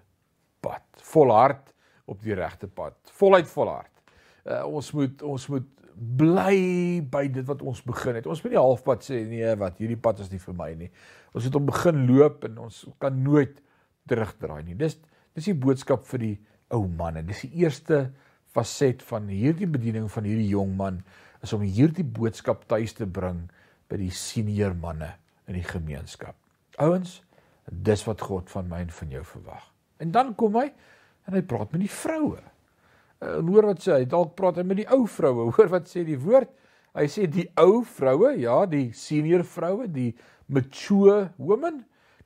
pad. 0.63 0.83
Volhard 1.07 1.71
op 2.11 2.21
die 2.23 2.35
regte 2.35 2.67
pad. 2.67 2.99
Voluit 3.19 3.47
volhard. 3.51 3.93
Uh, 4.47 4.65
ons 4.67 4.91
moet 4.95 5.23
ons 5.27 5.47
moet 5.55 5.71
bly 6.19 6.59
by 7.11 7.25
dit 7.39 7.47
wat 7.47 7.63
ons 7.63 7.83
begin 7.87 8.19
het. 8.19 8.27
Ons 8.27 8.43
moet 8.43 8.57
nie 8.57 8.63
halfpad 8.63 9.07
sê 9.07 9.23
nee, 9.31 9.55
wat 9.59 9.79
hierdie 9.83 9.99
pad 10.03 10.23
is 10.23 10.35
nie 10.35 10.43
vir 10.43 10.59
my 10.59 10.71
nie. 10.83 10.91
Ons 11.31 11.47
moet 11.47 11.63
om 11.63 11.71
begin 11.71 12.05
loop 12.11 12.47
en 12.51 12.63
ons 12.67 12.85
kan 13.03 13.23
nooit 13.23 13.55
terugdraai 14.11 14.65
nie. 14.67 14.79
Dis 14.79 14.99
dis 15.37 15.53
die 15.53 15.59
boodskap 15.63 16.07
vir 16.11 16.27
die 16.27 16.37
ou 16.75 16.87
manne. 16.91 17.23
Dis 17.27 17.47
die 17.47 17.63
eerste 17.63 18.09
faset 18.57 19.05
van 19.11 19.29
hierdie 19.29 19.69
bediening 19.69 20.09
van 20.13 20.25
hierdie 20.25 20.49
jong 20.49 20.73
man 20.79 21.03
is 21.45 21.53
om 21.53 21.65
hierdie 21.65 22.07
boodskap 22.07 22.65
tuis 22.71 22.97
te 22.97 23.07
bring 23.07 23.45
by 23.91 24.01
die 24.01 24.13
senior 24.15 24.75
manne 24.75 25.13
in 25.47 25.59
die 25.59 25.67
gemeenskap. 25.67 26.35
Ouens, 26.83 27.21
dis 27.69 28.03
wat 28.07 28.25
God 28.25 28.51
van 28.51 28.69
my 28.71 28.83
en 28.87 28.93
van 28.95 29.13
jou 29.15 29.23
verwag. 29.37 29.65
En 30.03 30.13
dan 30.15 30.35
kom 30.39 30.57
hy 30.59 30.71
en 31.27 31.37
hy 31.37 31.43
praat 31.47 31.73
met 31.75 31.85
die 31.85 31.93
vroue. 31.93 32.41
Eh, 33.21 33.39
en 33.39 33.51
hoor 33.51 33.71
wat 33.73 33.83
sê 33.85 33.99
hy, 33.99 34.09
dalk 34.11 34.35
praat 34.39 34.61
hy 34.61 34.67
met 34.67 34.81
die 34.83 34.89
ou 34.95 35.05
vroue. 35.11 35.51
Hoor 35.57 35.71
wat 35.73 35.91
sê 35.91 36.05
die 36.07 36.19
woord? 36.21 36.51
Hy 36.97 37.07
sê 37.13 37.27
die 37.29 37.47
ou 37.61 37.83
vroue, 37.85 38.33
ja, 38.41 38.63
die 38.71 38.89
senior 38.97 39.45
vroue, 39.45 39.85
die 39.93 40.15
mature 40.49 41.31
women, 41.37 41.83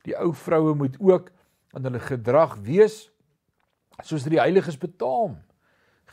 die 0.07 0.15
ou 0.15 0.31
vroue 0.37 0.77
moet 0.79 0.95
ook 1.01 1.31
aan 1.75 1.87
hulle 1.87 1.99
gedrag 2.03 2.55
wees 2.63 3.09
soos 4.01 4.23
die 4.25 4.39
heiliges 4.39 4.79
betaam. 4.79 5.35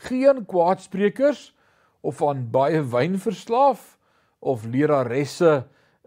Geen 0.07 0.45
kwaadsprekers 0.47 1.49
of 2.01 2.21
aan 2.23 2.45
baie 2.51 2.81
wyn 2.93 3.17
verslaaf 3.19 3.97
of 4.39 4.65
leraresse 4.65 5.63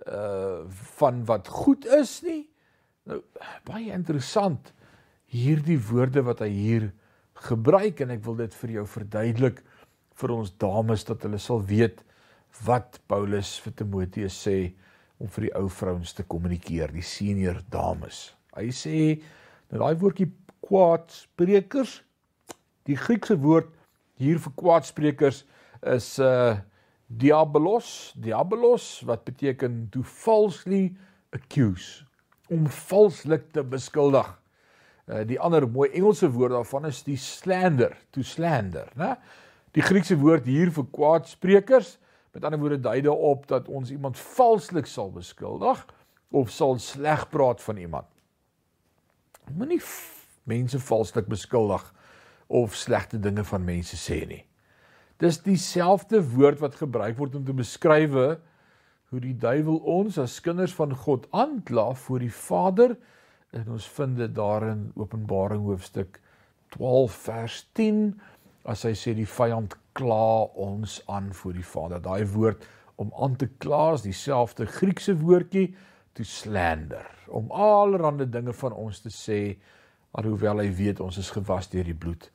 uh 0.07 0.63
van 0.99 1.25
wat 1.29 1.49
goed 1.49 1.87
is 1.87 2.21
nie. 2.25 2.47
Nou 3.07 3.21
baie 3.69 3.93
interessant 3.93 4.73
hierdie 5.33 5.79
woorde 5.91 6.23
wat 6.27 6.43
hy 6.45 6.51
hier 6.53 6.89
gebruik 7.49 8.01
en 8.05 8.15
ek 8.15 8.25
wil 8.25 8.39
dit 8.41 8.55
vir 8.63 8.77
jou 8.79 8.87
verduidelik 8.87 9.63
vir 10.21 10.35
ons 10.35 10.53
dames 10.61 11.05
dat 11.09 11.25
hulle 11.27 11.41
sal 11.41 11.63
weet 11.67 12.03
wat 12.67 13.01
Paulus 13.09 13.57
vir 13.65 13.75
Timoteus 13.79 14.37
sê 14.47 14.57
om 15.23 15.31
vir 15.31 15.49
die 15.49 15.55
ou 15.57 15.69
vrouens 15.71 16.13
te 16.17 16.25
kommunikeer, 16.27 16.93
die 16.93 17.05
senior 17.07 17.61
dames. 17.73 18.33
Hy 18.57 18.69
sê 18.75 18.97
nou 19.71 19.81
daai 19.81 19.97
woordjie 20.01 20.29
kwaadsprekers, 20.67 22.01
die 22.89 22.99
Griekse 22.99 23.39
woord 23.41 23.71
hier 24.23 24.43
vir 24.43 24.55
kwaadsprekers 24.59 25.43
is 25.95 26.15
uh 26.23 26.61
diabolos, 27.13 28.13
diabolos 28.17 29.03
wat 29.05 29.25
beteken 29.25 29.87
to 29.93 30.03
falsely 30.03 30.95
accuse, 31.37 32.07
om 32.49 32.67
valslik 32.89 33.51
te 33.53 33.65
beskuldig. 33.65 34.29
Uh, 35.09 35.23
die 35.29 35.39
ander 35.41 35.67
mooi 35.69 35.91
Engelse 35.91 36.31
woord 36.33 36.55
daarvan 36.55 36.87
is 36.89 37.03
die 37.05 37.19
slander, 37.21 37.97
to 38.15 38.25
slander, 38.25 38.89
né? 38.97 39.17
Die 39.77 39.85
Griekse 39.85 40.19
woord 40.21 40.47
hier 40.49 40.71
vir 40.73 40.87
kwaadsprekers, 40.93 41.97
met 42.33 42.45
ander 42.45 42.61
woorde 42.61 42.81
dui 42.81 43.01
daarop 43.05 43.47
dat 43.51 43.69
ons 43.69 43.91
iemand 43.93 44.17
valslik 44.37 44.89
sal 44.89 45.11
beskuldig 45.13 45.81
of 46.33 46.53
sal 46.53 46.79
sleg 46.81 47.27
praat 47.33 47.61
van 47.65 47.81
iemand. 47.81 48.09
Moenie 49.53 49.81
mense 50.49 50.81
valslik 50.81 51.29
beskuldig 51.29 51.85
of 52.53 52.77
slegte 52.77 53.21
dinge 53.21 53.45
van 53.49 53.65
mense 53.65 53.97
sê 53.97 54.23
nie. 54.29 54.43
Dis 55.23 55.41
dieselfde 55.45 56.21
woord 56.35 56.61
wat 56.61 56.77
gebruik 56.81 57.17
word 57.19 57.39
om 57.39 57.47
te 57.47 57.55
beskrywe 57.57 58.27
hoe 59.13 59.21
die 59.21 59.37
duiwel 59.37 59.81
ons 59.89 60.19
as 60.19 60.41
kinders 60.45 60.75
van 60.77 60.95
God 60.97 61.29
aankla 61.37 61.93
voor 62.05 62.25
die 62.25 62.33
Vader 62.33 62.97
En 63.53 63.69
ons 63.69 63.87
vind 63.89 64.17
dit 64.17 64.35
daarin 64.35 64.93
Openbaring 64.97 65.65
hoofstuk 65.67 66.21
12 66.69 67.17
vers 67.27 67.57
10 67.77 67.99
as 68.73 68.85
hy 68.89 68.93
sê 68.97 69.13
die 69.19 69.29
vyand 69.29 69.75
kla 69.99 70.47
ons 70.57 71.01
aan 71.13 71.29
voor 71.37 71.59
die 71.59 71.67
Vader. 71.67 72.01
Daai 72.01 72.25
woord 72.33 72.65
om 73.03 73.13
aan 73.21 73.37
te 73.37 73.51
kla 73.61 73.91
is 73.99 74.07
dieselfde 74.07 74.65
Griekse 74.71 75.19
woordjie 75.21 75.75
to 76.17 76.25
slander, 76.29 77.09
om 77.29 77.51
allerlei 77.53 78.29
dinge 78.29 78.53
van 78.57 78.73
ons 78.77 79.01
te 79.05 79.13
sê 79.13 79.41
alhoewel 80.17 80.61
hy 80.65 80.71
weet 80.77 81.01
ons 81.05 81.21
is 81.21 81.33
gewas 81.33 81.69
deur 81.73 81.89
die 81.89 81.97
bloed 81.97 82.31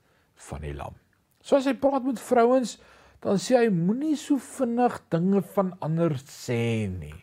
van 0.50 0.64
die 0.66 0.76
lam. 0.78 0.96
So 1.42 1.58
as 1.60 1.68
hy 1.70 1.76
praat 1.80 2.06
met 2.06 2.22
vrouens, 2.22 2.78
dan 3.24 3.40
sê 3.42 3.64
hy 3.64 3.70
moenie 3.74 4.16
so 4.20 4.38
vinnig 4.42 5.00
dinge 5.14 5.42
van 5.56 5.74
ander 5.82 6.18
sê 6.22 6.86
nie 6.92 7.16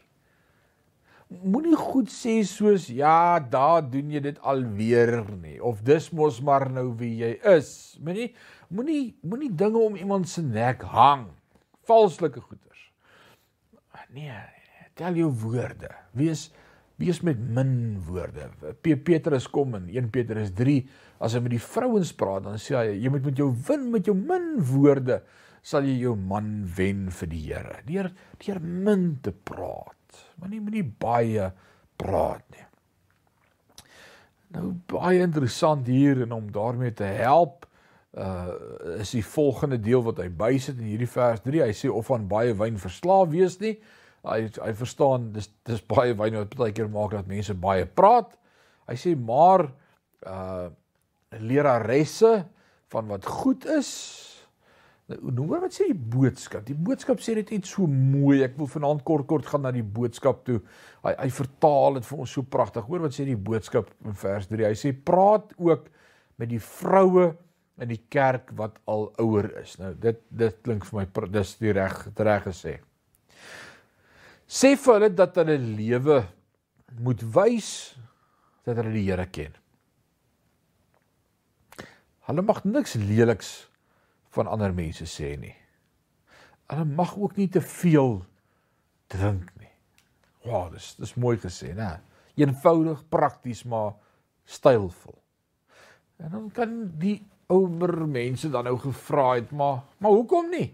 moenie 1.42 1.76
goed 1.78 2.10
sê 2.12 2.38
soos 2.46 2.86
ja, 2.92 3.38
daar 3.38 3.84
doen 3.90 4.12
jy 4.12 4.22
dit 4.24 4.40
alweer 4.44 5.22
nie 5.40 5.56
of 5.64 5.82
dis 5.86 6.10
mos 6.14 6.40
maar 6.44 6.68
nou 6.72 6.90
wie 6.98 7.14
jy 7.22 7.32
is. 7.56 7.70
Moenie 8.04 8.30
moenie 8.68 9.14
moenie 9.22 9.50
dinge 9.50 9.80
om 9.80 9.96
iemand 9.98 10.28
se 10.30 10.42
nek 10.44 10.84
hang. 10.94 11.28
Valslike 11.88 12.40
goeters. 12.40 12.90
Nee, 14.14 14.36
tel 14.98 15.16
jou 15.18 15.30
woorde. 15.42 15.90
Wees 16.14 16.50
wees 17.00 17.18
met 17.26 17.40
min 17.40 17.98
woorde. 18.06 18.46
Petrus 18.84 19.48
kom 19.50 19.74
in 19.80 19.88
1 19.90 20.12
Petrus 20.14 20.52
3 20.54 20.76
as 21.24 21.34
hy 21.36 21.40
met 21.44 21.54
die 21.54 21.62
vrouens 21.62 22.12
praat, 22.16 22.44
dan 22.44 22.60
sê 22.60 22.76
hy 22.76 22.98
jy 23.00 23.12
moet 23.12 23.30
met 23.30 23.40
jou 23.40 23.48
win 23.68 23.88
met 23.94 24.06
jou 24.10 24.16
min 24.18 24.54
woorde 24.72 25.22
sal 25.64 25.86
jy 25.88 25.96
jou 26.02 26.12
man 26.20 26.66
wen 26.76 27.06
vir 27.08 27.30
die 27.30 27.42
Here. 27.46 27.78
Deur 27.88 28.10
deur 28.42 28.60
min 28.60 29.14
te 29.24 29.32
praat 29.32 29.94
maar 30.38 30.50
nie 30.52 30.62
moenie 30.62 30.84
baie 30.84 31.50
praat 32.00 32.44
nie. 32.54 32.64
Nou 34.54 34.70
baie 34.90 35.22
interessant 35.24 35.88
hier 35.90 36.22
en 36.24 36.34
om 36.36 36.50
daarmee 36.54 36.94
te 36.94 37.08
help 37.18 37.66
uh 38.14 38.54
is 39.00 39.10
die 39.16 39.24
volgende 39.26 39.80
deel 39.82 40.04
wat 40.06 40.20
hy 40.22 40.28
bysit 40.30 40.78
in 40.78 40.92
hierdie 40.92 41.10
vers 41.10 41.42
3. 41.42 41.64
Hy 41.66 41.74
sê 41.74 41.90
of 41.90 42.12
aan 42.14 42.28
baie 42.30 42.54
wyn 42.54 42.78
verslaaf 42.78 43.32
wees 43.32 43.58
nie. 43.62 43.74
Hy 44.24 44.38
hy 44.54 44.70
verstaan 44.78 45.32
dis 45.34 45.50
dis 45.66 45.82
baie 45.90 46.14
wyn 46.18 46.38
wat 46.38 46.54
baie 46.58 46.76
keer 46.76 46.90
maak 46.92 47.16
dat 47.16 47.30
mense 47.30 47.56
baie 47.58 47.86
praat. 47.86 48.30
Hy 48.86 48.98
sê 49.00 49.16
maar 49.18 49.68
uh 50.22 50.70
leraresse 51.40 52.34
van 52.92 53.08
wat 53.10 53.26
goed 53.26 53.66
is 53.66 53.90
Nou 55.04 55.44
hoor 55.44 55.66
wat 55.66 55.74
sê 55.76 55.90
die 55.90 55.98
boodskap. 56.14 56.62
Die 56.64 56.76
boodskap 56.76 57.20
sê 57.20 57.34
dit 57.36 57.50
net 57.52 57.66
so 57.68 57.84
mooi. 57.90 58.38
Ek 58.46 58.54
wil 58.56 58.70
vanaand 58.72 59.02
kort 59.04 59.26
kort 59.28 59.48
gaan 59.50 59.66
na 59.66 59.72
die 59.74 59.84
boodskap 59.84 60.40
toe. 60.46 60.62
Hy 61.04 61.12
hy 61.18 61.26
vertaal 61.36 61.98
dit 61.98 62.06
vir 62.08 62.22
ons 62.24 62.36
so 62.38 62.48
pragtig. 62.54 62.86
Hoor 62.88 63.04
wat 63.04 63.16
sê 63.16 63.26
die 63.28 63.36
boodskap 63.36 63.90
in 64.08 64.16
vers 64.16 64.48
3. 64.48 64.70
Hy 64.70 64.78
sê 64.80 64.94
praat 64.96 65.52
ook 65.60 65.90
met 66.40 66.48
die 66.48 66.62
vroue 66.62 67.34
in 67.84 67.90
die 67.90 68.00
kerk 68.08 68.54
wat 68.56 68.78
al 68.88 69.10
ouer 69.20 69.50
is. 69.60 69.76
Nou 69.82 69.92
dit 70.00 70.22
dit 70.32 70.62
klink 70.64 70.88
vir 70.88 71.02
my 71.02 71.28
dis 71.36 71.52
die 71.60 71.76
reg 71.76 72.00
reg 72.16 72.48
gesê. 72.48 72.78
Sê 74.48 74.72
vir 74.80 74.96
hulle 74.96 75.12
dat 75.12 75.36
hulle 75.42 75.58
lewe 75.60 76.22
moet 77.04 77.20
wys 77.36 77.68
dat 78.64 78.80
hulle 78.80 78.96
die 78.96 79.04
Here 79.10 79.28
ken. 79.28 79.52
Hulle 82.24 82.42
mag 82.42 82.62
niks 82.64 82.94
leliks 82.94 83.50
van 84.34 84.48
ander 84.48 84.72
mense 84.74 85.06
sê 85.08 85.34
nie. 85.40 85.54
Hulle 86.72 86.86
mag 86.88 87.12
ook 87.20 87.36
nie 87.36 87.48
te 87.52 87.60
veel 87.60 88.22
drink 89.12 89.50
nie. 89.60 89.72
Wow, 90.44 90.70
dis 90.72 90.94
dis 91.00 91.14
mooi 91.20 91.36
gesê, 91.40 91.74
né? 91.76 91.98
Eenvoudig, 92.36 93.04
prakties, 93.12 93.62
maar 93.68 93.94
stylvol. 94.44 95.16
En 96.16 96.32
dan 96.32 96.48
kan 96.54 96.72
die 97.00 97.18
ouer 97.52 98.06
mense 98.08 98.48
dan 98.50 98.64
nou 98.64 98.78
gevra 98.80 99.34
het, 99.34 99.52
maar 99.52 99.82
maar 99.98 100.16
hoekom 100.16 100.50
nie? 100.50 100.72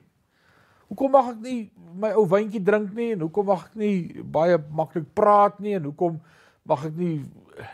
Hoekom 0.90 1.10
mag 1.14 1.34
ek 1.34 1.42
nie 1.42 1.58
my 2.00 2.12
ou 2.18 2.26
wyntjie 2.30 2.62
drink 2.62 2.94
nie 2.94 3.12
en 3.14 3.26
hoekom 3.26 3.50
mag 3.50 3.68
ek 3.68 3.76
nie 3.78 4.22
baie 4.22 4.58
maklik 4.74 5.10
praat 5.14 5.58
nie 5.62 5.76
en 5.78 5.90
hoekom 5.90 6.18
mag 6.66 6.86
ek 6.86 6.96
nie 6.98 7.14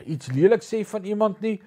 iets 0.09 0.33
lelik 0.33 0.65
sê 0.65 0.83
van 0.89 1.05
iemand 1.05 1.41
nie? 1.45 1.59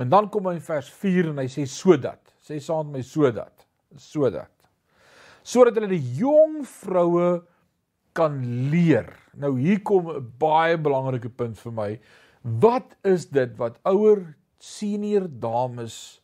En 0.00 0.08
dan 0.08 0.28
kom 0.32 0.46
hy 0.46 0.54
in 0.56 0.64
vers 0.64 0.88
4 1.02 1.30
en 1.32 1.38
hy 1.38 1.48
sê 1.52 1.66
sodat. 1.68 2.20
Sê 2.42 2.58
saam 2.60 2.90
met 2.90 3.00
my 3.00 3.06
sodat 3.06 3.66
sodat 4.00 4.50
sodat 5.42 5.76
hulle 5.76 5.90
die 5.90 6.18
jong 6.20 6.62
vroue 6.68 7.42
kan 8.16 8.36
leer. 8.70 9.08
Nou 9.34 9.56
hier 9.58 9.80
kom 9.82 10.08
'n 10.10 10.32
baie 10.38 10.76
belangrike 10.78 11.28
punt 11.28 11.58
vir 11.58 11.72
my. 11.72 12.00
Wat 12.42 12.94
is 13.02 13.26
dit 13.26 13.56
wat 13.58 13.78
ouer 13.84 14.36
senior 14.58 15.26
dames 15.28 16.20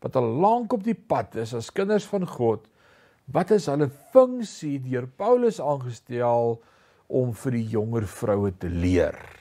wat 0.00 0.16
al 0.16 0.28
lank 0.40 0.72
op 0.72 0.84
die 0.84 0.94
pad 0.94 1.36
is 1.36 1.54
as 1.54 1.70
kinders 1.70 2.04
van 2.04 2.26
God, 2.26 2.68
wat 3.26 3.50
is 3.50 3.66
hulle 3.66 3.90
funksie 4.12 4.78
deur 4.78 5.06
Paulus 5.06 5.60
aangestel 5.60 6.62
om 7.06 7.32
vir 7.32 7.52
die 7.52 7.68
jonger 7.68 8.06
vroue 8.06 8.50
te 8.58 8.68
leer? 8.68 9.39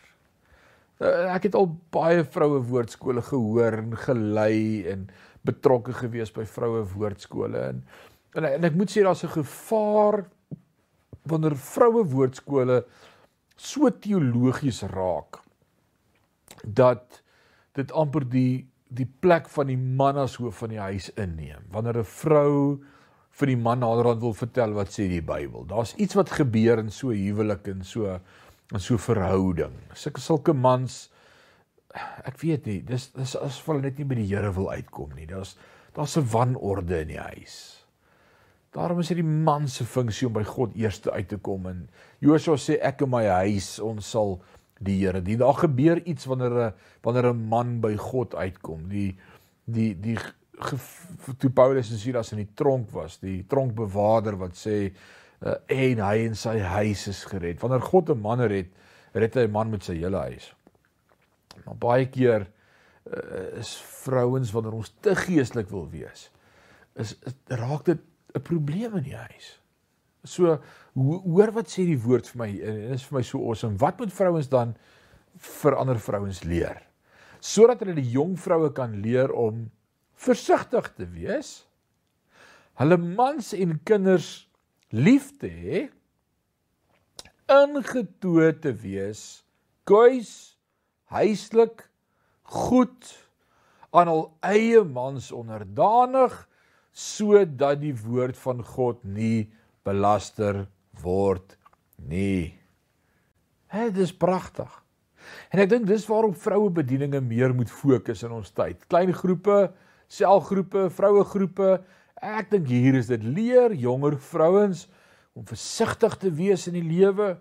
Uh, 1.00 1.32
ek 1.32 1.48
het 1.48 1.56
al 1.56 1.70
baie 1.96 2.24
vroue 2.27 2.60
woordskole 2.68 3.22
gehoor 3.24 3.77
en 3.79 3.96
gelei 3.96 4.84
en 4.91 5.08
betrokke 5.48 5.94
gewees 5.96 6.34
by 6.36 6.44
vroue 6.44 6.84
woordskole 6.94 7.62
en 7.72 7.84
en, 8.36 8.46
en 8.46 8.68
ek 8.68 8.75
moet 8.77 8.91
sê 8.91 9.01
daar's 9.06 9.24
'n 9.24 9.32
gevaar 9.39 10.25
wanneer 11.24 11.56
vroue 11.56 12.03
woordskole 12.03 12.84
so 13.56 13.89
teologies 13.89 14.82
raak 14.91 15.39
dat 16.63 17.22
dit 17.75 17.91
amper 17.91 18.27
die 18.29 18.68
die 18.89 19.08
plek 19.22 19.50
van 19.53 19.70
die 19.70 19.77
man 19.77 20.18
as 20.18 20.40
hoof 20.42 20.64
van 20.64 20.72
die 20.74 20.81
huis 20.81 21.12
inneem. 21.14 21.62
Wanneer 21.72 22.00
'n 22.00 22.09
vrou 22.09 22.79
vir 23.40 23.48
die 23.48 23.57
man 23.57 23.79
naderhand 23.79 24.22
wil 24.22 24.33
vertel 24.33 24.74
wat 24.74 24.90
sê 24.90 25.07
die 25.07 25.22
Bybel. 25.22 25.66
Daar's 25.66 25.94
iets 25.96 26.16
wat 26.16 26.29
gebeur 26.29 26.79
in 26.79 26.90
so 26.90 27.09
huwelik 27.09 27.68
en 27.68 27.83
so 27.83 28.20
in 28.74 28.79
so 28.79 28.98
verhouding. 28.98 29.74
Sulke 29.98 30.22
sulke 30.22 30.53
mans 30.53 31.10
ek 32.29 32.38
weet 32.44 32.68
nie, 32.70 32.79
dis 32.86 33.10
dis 33.16 33.36
asof 33.36 33.72
hulle 33.72 33.88
net 33.88 33.98
nie 33.98 34.05
by 34.05 34.18
die 34.20 34.29
Here 34.29 34.51
wil 34.53 34.70
uitkom 34.70 35.16
nie. 35.18 35.25
Daar's 35.29 35.55
daar's 35.96 36.18
'n 36.18 36.27
wanorde 36.32 37.01
in 37.01 37.08
die 37.08 37.20
huis. 37.20 37.86
Daarom 38.72 39.00
is 39.00 39.08
dit 39.08 39.18
die 39.18 39.25
man 39.25 39.68
se 39.68 39.86
funksie 39.86 40.27
om 40.27 40.34
by 40.34 40.44
God 40.44 40.75
eers 40.75 41.01
uit 41.08 41.27
te 41.27 41.38
kom 41.38 41.66
en 41.66 41.90
Josua 42.20 42.55
sê 42.55 42.77
ek 42.82 43.01
en 43.01 43.10
my 43.10 43.25
huis 43.25 43.79
ons 43.79 44.10
sal 44.10 44.40
die 44.79 45.00
Here. 45.00 45.22
Die 45.22 45.38
daar 45.38 45.58
gebeur 45.58 45.98
iets 46.05 46.25
wanneer 46.25 46.53
'n 46.68 46.74
wanneer 47.01 47.34
'n 47.34 47.50
man 47.50 47.82
by 47.82 47.96
God 47.96 48.36
uitkom. 48.36 48.88
Die 48.90 49.18
die 49.66 49.94
die 49.96 50.18
toe 51.40 51.50
Paulus 51.50 51.92
en 51.92 51.98
Silas 51.98 52.32
in 52.32 52.38
die 52.44 52.53
tronk 52.53 52.92
was, 52.92 53.18
die 53.18 53.46
tronkbewaarder 53.48 54.38
wat 54.38 54.55
sê 54.55 54.92
uh, 55.45 55.55
en 55.67 56.03
hy 56.03 56.15
en 56.27 56.35
sy 56.37 56.57
huis 56.59 57.07
is 57.11 57.23
gered. 57.29 57.59
Wanneer 57.61 57.85
God 57.85 58.09
'n 58.09 58.21
man 58.21 58.41
red, 58.41 58.71
red 59.13 59.35
hy 59.35 59.47
'n 59.47 59.51
man 59.51 59.69
met 59.69 59.83
sy 59.83 59.95
hele 59.95 60.17
huis. 60.17 60.53
Maar 61.65 61.77
baie 61.77 62.09
keer 62.09 62.47
uh, 63.05 63.59
is 63.59 63.75
vrouens 64.03 64.51
wanneer 64.51 64.73
ons 64.73 64.93
te 65.01 65.15
geestelik 65.15 65.69
wil 65.69 65.89
wees, 65.89 66.29
is, 66.95 67.15
is 67.25 67.35
raak 67.47 67.85
dit 67.85 67.99
'n 68.35 68.41
probleem 68.41 68.97
in 68.97 69.03
die 69.03 69.15
huis. 69.17 69.59
So 70.23 70.59
hoor 70.95 71.51
wat 71.55 71.71
sê 71.71 71.85
die 71.85 71.99
woord 71.99 72.27
vir 72.27 72.37
my 72.37 72.49
en 72.49 72.75
dit 72.75 72.91
is 72.97 73.05
vir 73.07 73.19
my 73.19 73.23
so 73.23 73.39
awesome. 73.39 73.77
Wat 73.77 73.99
moet 73.99 74.13
vrouens 74.13 74.49
dan 74.49 74.75
vir 75.37 75.75
ander 75.75 75.99
vrouens 75.99 76.43
leer? 76.43 76.83
Sodat 77.39 77.79
hulle 77.79 77.95
die 77.95 78.11
jong 78.11 78.35
vroue 78.37 78.73
kan 78.75 78.99
leer 79.01 79.31
om 79.31 79.69
versigtig 80.19 80.93
te 80.97 81.07
wees, 81.07 81.65
hulle 82.75 82.97
mans 82.97 83.53
en 83.53 83.79
kinders 83.83 84.49
lief 84.95 85.31
te 85.41 85.49
hê, 85.49 85.87
ingetoe 87.49 88.51
te 88.61 88.73
wees, 88.83 89.41
kuis, 89.89 90.31
huislik, 91.13 91.85
goed 92.49 93.13
aan 93.93 94.09
hul 94.09 94.25
eie 94.45 94.81
mans 94.85 95.31
onderdanig 95.33 96.35
sodat 96.93 97.81
die 97.81 97.93
woord 98.03 98.37
van 98.41 98.61
God 98.65 99.01
nie 99.05 99.49
belaster 99.85 100.65
word 101.01 101.55
nie. 102.09 102.53
Hè, 103.69 103.89
dit 103.93 104.03
is 104.05 104.13
pragtig. 104.13 104.69
En 105.53 105.61
ek 105.61 105.69
dink 105.71 105.87
dis 105.89 106.07
waarom 106.09 106.33
vroue 106.37 106.71
bedieninge 106.73 107.21
meer 107.21 107.53
moet 107.55 107.69
fokus 107.71 108.23
in 108.25 108.33
ons 108.33 108.51
tyd. 108.53 108.81
Klein 108.89 109.13
groepe, 109.13 109.69
selgroepe, 110.09 110.87
vroue 110.93 111.23
groepe. 111.29 111.77
Ek 112.22 112.50
dink 112.51 112.68
hier 112.68 112.98
is 113.00 113.10
dit 113.12 113.24
leer 113.24 113.74
jonger 113.75 114.18
vrouens 114.20 114.88
om 115.38 115.46
versigtig 115.48 116.18
te 116.20 116.32
wees 116.36 116.68
in 116.68 116.75
die 116.75 116.86
lewe, 116.86 117.38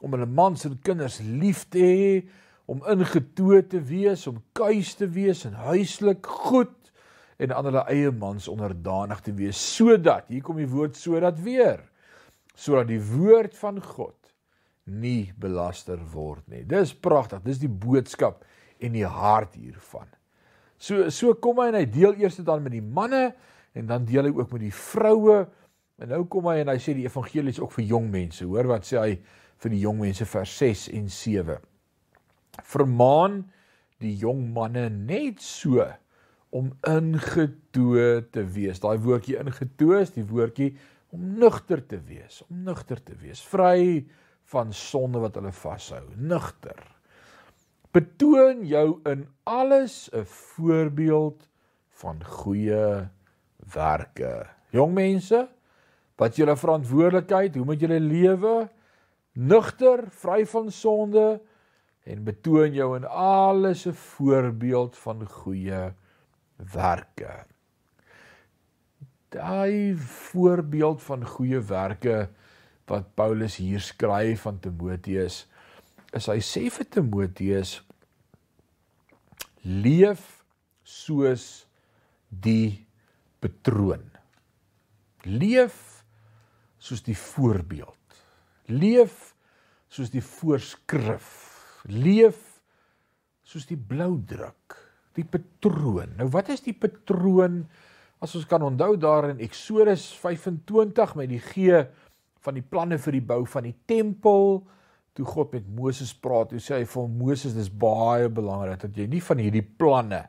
om 0.00 0.14
hulle 0.14 0.28
mans 0.28 0.64
en 0.68 0.76
kinders 0.84 1.18
lief 1.24 1.64
te 1.72 1.82
hê, 1.82 2.12
om 2.70 2.84
ingetoe 2.88 3.64
te 3.66 3.80
wees, 3.82 4.26
om 4.30 4.38
kuis 4.54 4.94
te 4.94 5.08
wees 5.10 5.42
en 5.48 5.56
huislik 5.66 6.26
goed 6.46 6.76
en 7.40 7.54
aan 7.56 7.66
hulle 7.70 7.82
eie 7.90 8.12
mans 8.12 8.46
onderdanig 8.52 9.22
te 9.24 9.32
wees 9.34 9.58
sodat 9.58 10.28
hier 10.28 10.44
kom 10.44 10.60
die 10.60 10.68
woord 10.68 10.98
sodat 11.00 11.40
weer 11.40 11.80
sodat 12.54 12.90
die 12.90 13.00
woord 13.00 13.56
van 13.56 13.80
God 13.80 14.16
nie 14.90 15.30
belaster 15.38 16.00
word 16.12 16.42
nie. 16.50 16.64
Dis 16.66 16.92
pragtig. 16.92 17.42
Dis 17.44 17.60
die 17.62 17.70
boodskap 17.70 18.42
en 18.82 18.96
die 18.96 19.06
hart 19.06 19.54
hiervan. 19.58 20.08
So 20.80 21.08
so 21.14 21.36
kom 21.36 21.60
hy 21.62 21.70
en 21.70 21.78
hy 21.78 21.86
deel 21.92 22.16
eers 22.20 22.40
dan 22.44 22.64
met 22.64 22.74
die 22.74 22.84
manne 22.84 23.30
en 23.72 23.86
dan 23.86 24.04
deel 24.04 24.28
hy 24.28 24.34
ook 24.34 24.52
met 24.56 24.64
die 24.66 24.74
vroue. 24.74 25.44
En 26.00 26.12
nou 26.14 26.24
kom 26.32 26.48
hy 26.50 26.60
en 26.62 26.72
hy 26.72 26.78
sê 26.82 26.94
die 26.96 27.06
evangelie 27.06 27.52
is 27.54 27.60
ook 27.60 27.74
vir 27.76 27.86
jong 27.92 28.10
mense. 28.12 28.44
Hoor 28.44 28.70
wat 28.72 28.88
sê 28.88 28.98
hy 29.00 29.16
vir 29.60 29.74
die 29.74 29.82
jong 29.82 30.00
mense 30.00 30.26
vers 30.26 30.54
6 30.62 30.86
en 30.96 31.10
7. 31.12 31.58
Vermaan 32.72 33.42
die 34.00 34.14
jong 34.20 34.46
manne 34.54 34.88
net 34.90 35.42
so 35.44 35.84
om 36.50 36.72
ingetoe 36.88 38.24
te 38.32 38.44
wees. 38.54 38.80
Daai 38.82 38.98
woordjie 39.02 39.38
ingetoe 39.40 40.00
is 40.00 40.14
die 40.16 40.26
woordjie 40.26 40.72
om 41.14 41.36
nugter 41.38 41.82
te 41.86 41.98
wees, 42.06 42.40
om 42.48 42.62
nugter 42.66 43.00
te 43.02 43.16
wees, 43.18 43.42
vry 43.50 44.06
van 44.50 44.72
sonde 44.74 45.22
wat 45.22 45.36
hulle 45.38 45.52
vashou, 45.54 46.02
nugter. 46.16 46.78
Betoon 47.94 48.62
jou 48.66 49.00
in 49.10 49.26
alles 49.44 50.08
'n 50.14 50.24
voorbeeld 50.24 51.48
van 52.02 52.22
goeie 52.24 53.10
werke. 53.74 54.46
Jong 54.74 54.92
mense, 54.94 55.44
wat 56.20 56.36
julle 56.36 56.56
verantwoordelikheid, 56.56 57.56
hoe 57.56 57.64
moet 57.64 57.80
julle 57.80 58.00
lewe? 58.00 58.68
Nugter, 59.32 60.04
vry 60.22 60.44
van 60.46 60.70
sonde 60.74 61.40
en 62.04 62.24
betoon 62.24 62.74
jou 62.74 62.96
in 62.96 63.06
alles 63.06 63.86
'n 63.86 63.94
voorbeeld 63.94 64.96
van 64.96 65.26
goeie 65.28 65.94
werke 66.72 67.46
daai 69.30 69.94
voorbeeld 69.96 71.02
van 71.02 71.24
goeie 71.26 71.60
werke 71.60 72.28
wat 72.90 73.14
Paulus 73.14 73.56
hier 73.62 73.80
skryf 73.80 74.42
van 74.46 74.58
Timoteus 74.58 75.44
is 76.18 76.26
hy 76.26 76.40
sê 76.42 76.64
vir 76.74 76.88
Timoteus 76.96 77.76
leef 79.62 80.24
soos 80.82 81.46
die 82.28 82.82
patroon. 83.40 84.04
Leef 85.28 86.04
soos 86.80 87.02
die 87.04 87.16
voorbeeld. 87.16 88.20
Leef 88.70 89.34
soos 89.90 90.12
die 90.12 90.24
voorskrif. 90.24 91.28
Leef 91.88 92.38
soos 93.44 93.66
die 93.68 93.78
blou 93.78 94.14
druk 94.28 94.78
die 95.18 95.26
patroon. 95.26 96.14
Nou 96.18 96.28
wat 96.32 96.52
is 96.54 96.62
die 96.64 96.76
patroon? 96.76 97.64
As 98.22 98.34
ons 98.36 98.46
kan 98.48 98.62
onthou 98.62 98.94
daar 99.00 99.30
in 99.30 99.40
Eksodus 99.42 100.10
25 100.20 101.16
met 101.18 101.30
die 101.32 101.40
gee 101.42 101.80
van 102.44 102.56
die 102.56 102.64
planne 102.64 103.00
vir 103.00 103.16
die 103.16 103.24
bou 103.24 103.40
van 103.48 103.66
die 103.68 103.76
tempel, 103.88 104.60
toe 105.16 105.26
God 105.26 105.56
met 105.56 105.66
Moses 105.76 106.12
praat, 106.16 106.52
toe 106.52 106.60
sê 106.62 106.78
hy 106.78 106.86
vir 106.88 107.08
Moses 107.12 107.56
dis 107.56 107.72
baie 107.72 108.28
belangrik 108.32 108.84
dat 108.84 108.96
jy 108.96 109.08
nie 109.10 109.22
van 109.24 109.40
hierdie 109.42 109.64
planne 109.64 110.22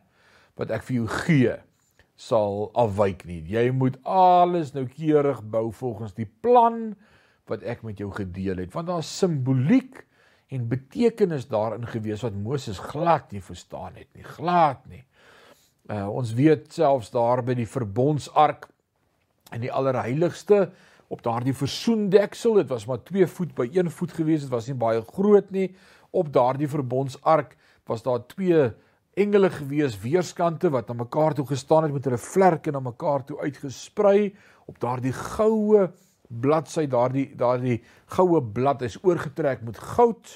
wat 0.60 0.74
ek 0.74 0.88
vir 0.88 0.98
jou 1.02 1.12
gee 1.22 1.54
sal 2.22 2.70
afwyk 2.78 3.26
nie. 3.26 3.42
Jy 3.50 3.72
moet 3.74 3.98
alles 4.06 4.76
noukeurig 4.76 5.42
bou 5.54 5.70
volgens 5.74 6.14
die 6.18 6.28
plan 6.28 6.92
wat 7.50 7.66
ek 7.68 7.82
met 7.84 8.00
jou 8.00 8.12
gedeel 8.14 8.62
het, 8.62 8.74
want 8.76 8.92
daar's 8.92 9.10
simboliek 9.10 10.04
en 10.52 10.68
betekenis 10.70 11.48
daarin 11.50 11.88
gewees 11.90 12.24
wat 12.26 12.38
Moses 12.38 12.80
glad 12.92 13.32
nie 13.34 13.42
verstaan 13.44 13.98
het 13.98 14.10
nie, 14.14 14.26
glad 14.38 14.84
nie. 14.92 15.04
Uh 15.90 16.08
ons 16.12 16.36
weet 16.38 16.70
selfs 16.76 17.10
daar 17.12 17.42
by 17.44 17.56
die 17.58 17.68
verbondsark 17.68 18.70
in 19.56 19.64
die 19.66 19.72
allerheiligste 19.74 20.70
op 21.12 21.24
daardie 21.26 21.56
versoendeksel, 21.58 22.62
dit 22.62 22.70
was 22.72 22.86
maar 22.88 23.02
2 23.08 23.28
voet 23.28 23.56
by 23.58 23.66
1 23.74 23.90
voet 23.92 24.14
gewees, 24.16 24.46
dit 24.46 24.54
was 24.54 24.70
nie 24.70 24.78
baie 24.80 25.02
groot 25.10 25.50
nie. 25.52 25.72
Op 26.16 26.30
daardie 26.32 26.70
verbondsark 26.72 27.58
was 27.90 28.06
daar 28.06 28.22
twee 28.32 28.70
engele 29.14 29.50
gewees 29.50 29.98
weerskante 30.00 30.70
wat 30.72 30.90
aan 30.90 31.02
mekaar 31.04 31.34
toe 31.34 31.46
gestaan 31.48 31.84
het 31.84 31.94
met 31.94 32.06
hulle 32.08 32.18
vlerke 32.18 32.72
na 32.72 32.80
mekaar 32.80 33.26
toe 33.26 33.40
uitgesprei. 33.40 34.36
Op 34.66 34.80
daardie 34.80 35.14
goue 35.14 35.90
bladsy 36.28 36.88
daardie 36.88 37.32
daardie 37.36 37.82
goue 38.16 38.42
blad 38.42 38.82
is 38.82 38.98
oorgetrek 39.04 39.62
met 39.68 39.78
goud. 39.78 40.32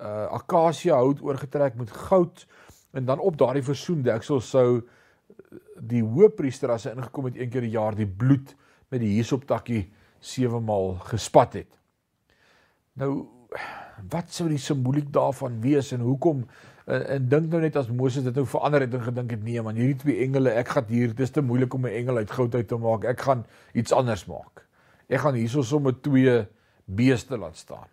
Uh 0.00 0.26
akasia 0.40 0.96
hout 0.96 1.22
oorgetrek 1.22 1.74
met 1.74 1.90
goud. 1.90 2.46
En 2.90 3.04
dan 3.04 3.18
op 3.18 3.38
daardie 3.38 3.62
versoendeksel 3.62 4.40
sou 4.40 4.80
die 5.80 6.02
hoëpriester 6.02 6.70
as 6.70 6.84
hy 6.88 6.96
ingekom 6.96 7.30
het 7.30 7.36
een 7.38 7.50
keer 7.50 7.62
per 7.62 7.70
jaar 7.70 7.96
die 7.96 8.08
bloed 8.08 8.54
met 8.90 9.00
die 9.00 9.14
hiesoptakkie 9.14 9.84
sewe 10.20 10.60
maal 10.60 10.96
gespat 11.08 11.60
het. 11.62 11.70
Nou 12.98 13.28
wat 14.10 14.32
sou 14.32 14.48
die 14.48 14.60
simboliek 14.60 15.10
daarvan 15.12 15.60
wees 15.60 15.92
en 15.92 16.04
hoekom 16.04 16.44
en, 16.94 17.06
en 17.16 17.28
dink 17.32 17.50
nou 17.52 17.60
net 17.62 17.76
as 17.80 17.88
Moses 17.88 18.26
dit 18.26 18.34
nou 18.34 18.46
verander 18.46 18.84
het 18.84 18.94
en 18.98 19.06
gedink 19.06 19.30
het 19.36 19.44
nee 19.46 19.62
man 19.62 19.78
hierdie 19.78 20.00
twee 20.02 20.24
engele 20.26 20.54
ek 20.62 20.74
gaan 20.74 20.90
hier 20.90 21.14
dis 21.14 21.30
te 21.34 21.44
moeilik 21.44 21.74
om 21.74 21.86
'n 21.86 21.96
engel 22.02 22.22
uit 22.22 22.34
goud 22.38 22.54
uit 22.54 22.68
te 22.68 22.78
maak 22.78 23.04
ek 23.04 23.20
gaan 23.28 23.46
iets 23.72 23.92
anders 23.92 24.26
maak. 24.26 24.66
Ek 25.08 25.20
gaan 25.20 25.34
hierso 25.34 25.62
sommer 25.62 25.94
twee 26.00 26.46
beeste 26.84 27.38
laat 27.38 27.56
staan. 27.56 27.88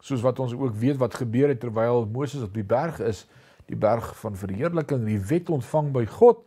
Soos 0.00 0.22
wat 0.22 0.38
ons 0.38 0.54
ook 0.54 0.74
weet 0.74 0.96
wat 0.96 1.14
gebeur 1.14 1.48
het 1.48 1.60
terwyl 1.60 2.06
Moses 2.06 2.42
op 2.42 2.54
die 2.54 2.66
berg 2.66 3.00
is 3.00 3.26
die 3.66 3.76
berg 3.76 4.12
van 4.20 4.36
verheerliking, 4.38 5.02
die 5.06 5.18
wet 5.18 5.50
ontvang 5.50 5.90
by 5.94 6.04
God, 6.06 6.44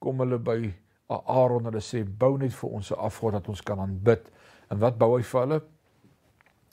kom 0.00 0.22
hulle 0.24 0.38
by 0.40 0.72
Aaron 1.12 1.68
hulle 1.68 1.82
sê 1.84 2.00
bou 2.04 2.38
net 2.40 2.54
vir 2.56 2.70
ons 2.70 2.90
'n 2.90 2.96
afgod 2.96 3.32
dat 3.32 3.48
ons 3.48 3.60
kan 3.60 3.80
aanbid. 3.80 4.24
En 4.70 4.78
wat 4.78 4.98
bou 4.98 5.16
hy 5.16 5.22
vir 5.22 5.40
hulle? 5.40 5.60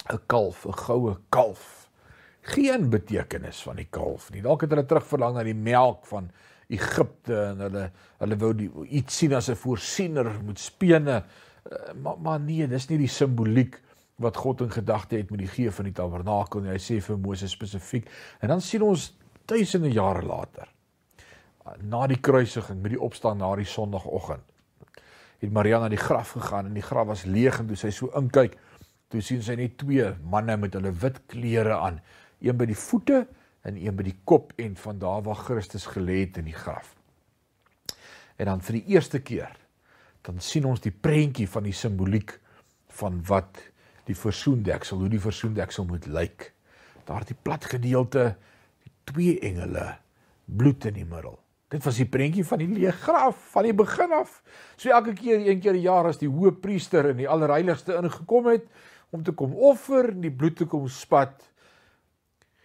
'n 0.09 0.19
kalf, 0.27 0.65
'n 0.65 0.73
goue 0.73 1.17
kalf. 1.29 1.88
Geen 2.53 2.89
betekenis 2.89 3.61
van 3.65 3.79
die 3.79 3.87
kalf 3.89 4.29
nie. 4.33 4.41
Dalk 4.45 4.65
het 4.65 4.73
hulle 4.73 4.85
terugverlang 4.85 5.35
na 5.37 5.43
die 5.47 5.57
melk 5.57 6.07
van 6.09 6.29
Egipte 6.69 7.37
en 7.49 7.63
hulle 7.65 7.85
hulle 8.19 8.37
wou 8.41 8.53
die 8.57 8.69
iets 8.99 9.21
sien 9.21 9.33
as 9.33 9.49
'n 9.49 9.55
voorsiener 9.55 10.31
met 10.45 10.59
spene. 10.59 11.23
Uh, 11.69 11.93
maar 12.01 12.19
maar 12.19 12.39
nee, 12.39 12.67
dis 12.67 12.89
nie 12.89 12.97
die 12.97 13.07
simboliek 13.07 13.79
wat 14.15 14.37
God 14.37 14.61
in 14.61 14.71
gedagte 14.71 15.15
het 15.15 15.29
met 15.31 15.39
die 15.39 15.47
gee 15.47 15.71
van 15.71 15.85
die 15.85 15.93
tabernakel 15.93 16.61
nie. 16.61 16.71
Hy 16.71 16.79
sê 16.79 17.01
vir 17.01 17.17
Moses 17.17 17.51
spesifiek. 17.51 18.09
En 18.39 18.47
dan 18.47 18.61
sien 18.61 18.81
ons 18.81 19.15
duisende 19.45 19.89
jare 19.91 20.21
later 20.21 20.67
na 21.77 22.07
die 22.07 22.19
kruisiging 22.19 22.81
met 22.81 22.95
die 22.95 23.01
opstaan 23.01 23.37
na 23.37 23.55
die 23.55 23.67
sonoggend 23.67 24.45
het 25.39 25.51
Maria 25.55 25.79
na 25.79 25.89
die 25.91 25.99
graf 25.99 26.33
gegaan 26.35 26.69
en 26.69 26.75
die 26.75 26.83
graf 26.83 27.07
was 27.07 27.25
leeg 27.25 27.59
en 27.61 27.69
toe 27.69 27.77
sy 27.79 27.91
so 27.95 28.11
inkyk 28.19 28.57
toe 29.09 29.21
sien 29.25 29.43
sy 29.45 29.55
net 29.59 29.77
twee 29.81 30.09
manne 30.31 30.57
met 30.59 30.75
hulle 30.77 30.91
wit 31.03 31.21
klere 31.31 31.77
aan 31.77 32.01
een 32.39 32.57
by 32.57 32.65
die 32.65 32.77
voete 32.77 33.27
en 33.61 33.75
een 33.75 33.95
by 33.95 34.03
die 34.03 34.19
kop 34.23 34.53
en 34.57 34.75
van 34.75 34.99
daar 34.99 35.21
waar 35.23 35.43
Christus 35.47 35.85
gelê 35.85 36.23
het 36.25 36.37
in 36.37 36.45
die 36.45 36.57
graf 36.57 36.95
en 38.37 38.45
dan 38.45 38.61
vir 38.61 38.79
die 38.79 38.95
eerste 38.95 39.19
keer 39.19 39.57
dan 40.21 40.39
sien 40.43 40.65
ons 40.65 40.81
die 40.83 40.93
prentjie 40.93 41.47
van 41.49 41.63
die 41.63 41.75
simboliek 41.75 42.39
van 42.99 43.19
wat 43.27 43.59
die 44.09 44.17
versoendeksel, 44.17 45.03
hoe 45.03 45.11
die 45.11 45.21
versoendeksel 45.21 45.85
moet 45.89 46.07
lyk. 46.09 46.49
Daar 47.07 47.25
die 47.27 47.37
plat 47.37 47.65
gedeelte, 47.69 48.33
die 48.83 48.93
twee 49.09 49.37
engele, 49.45 49.93
bloed 50.45 50.89
in 50.89 50.97
die 50.97 51.07
middel. 51.07 51.37
Dit 51.69 51.85
was 51.85 51.99
die 52.01 52.07
prentjie 52.09 52.45
van 52.49 52.61
die 52.63 52.69
leë 52.71 52.95
graf 53.03 53.41
van 53.53 53.67
die 53.67 53.75
begin 53.77 54.13
af. 54.17 54.39
So 54.75 54.89
elke 54.89 55.13
keer 55.17 55.45
een 55.45 55.61
keer 55.61 55.77
'n 55.77 55.85
jaar 55.85 56.09
as 56.09 56.17
die 56.17 56.29
hoë 56.29 56.51
priester 56.61 57.05
in 57.09 57.17
die 57.17 57.29
allerheiligste 57.29 57.93
ingekom 57.93 58.47
het 58.47 58.65
om 59.11 59.23
te 59.23 59.31
kom 59.31 59.53
offer 59.53 60.09
en 60.09 60.21
die 60.21 60.31
bloed 60.31 60.55
te 60.55 60.65
kom 60.65 60.87
spat, 60.87 61.49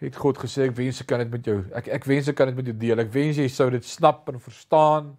het 0.00 0.16
God 0.16 0.38
gesê 0.38 0.68
ek 0.68 0.76
wens 0.76 1.00
ek 1.00 1.06
kan 1.06 1.18
dit 1.18 1.30
met 1.30 1.46
jou 1.46 1.60
ek 1.74 1.88
ek 1.88 2.04
wens 2.04 2.28
ek 2.28 2.36
kan 2.36 2.48
dit 2.48 2.56
met 2.56 2.66
jou 2.66 2.76
deel. 2.76 2.98
Ek 2.98 3.12
wens 3.12 3.36
jy 3.36 3.48
sou 3.48 3.70
dit 3.70 3.84
snap 3.84 4.28
en 4.28 4.40
verstaan. 4.40 5.16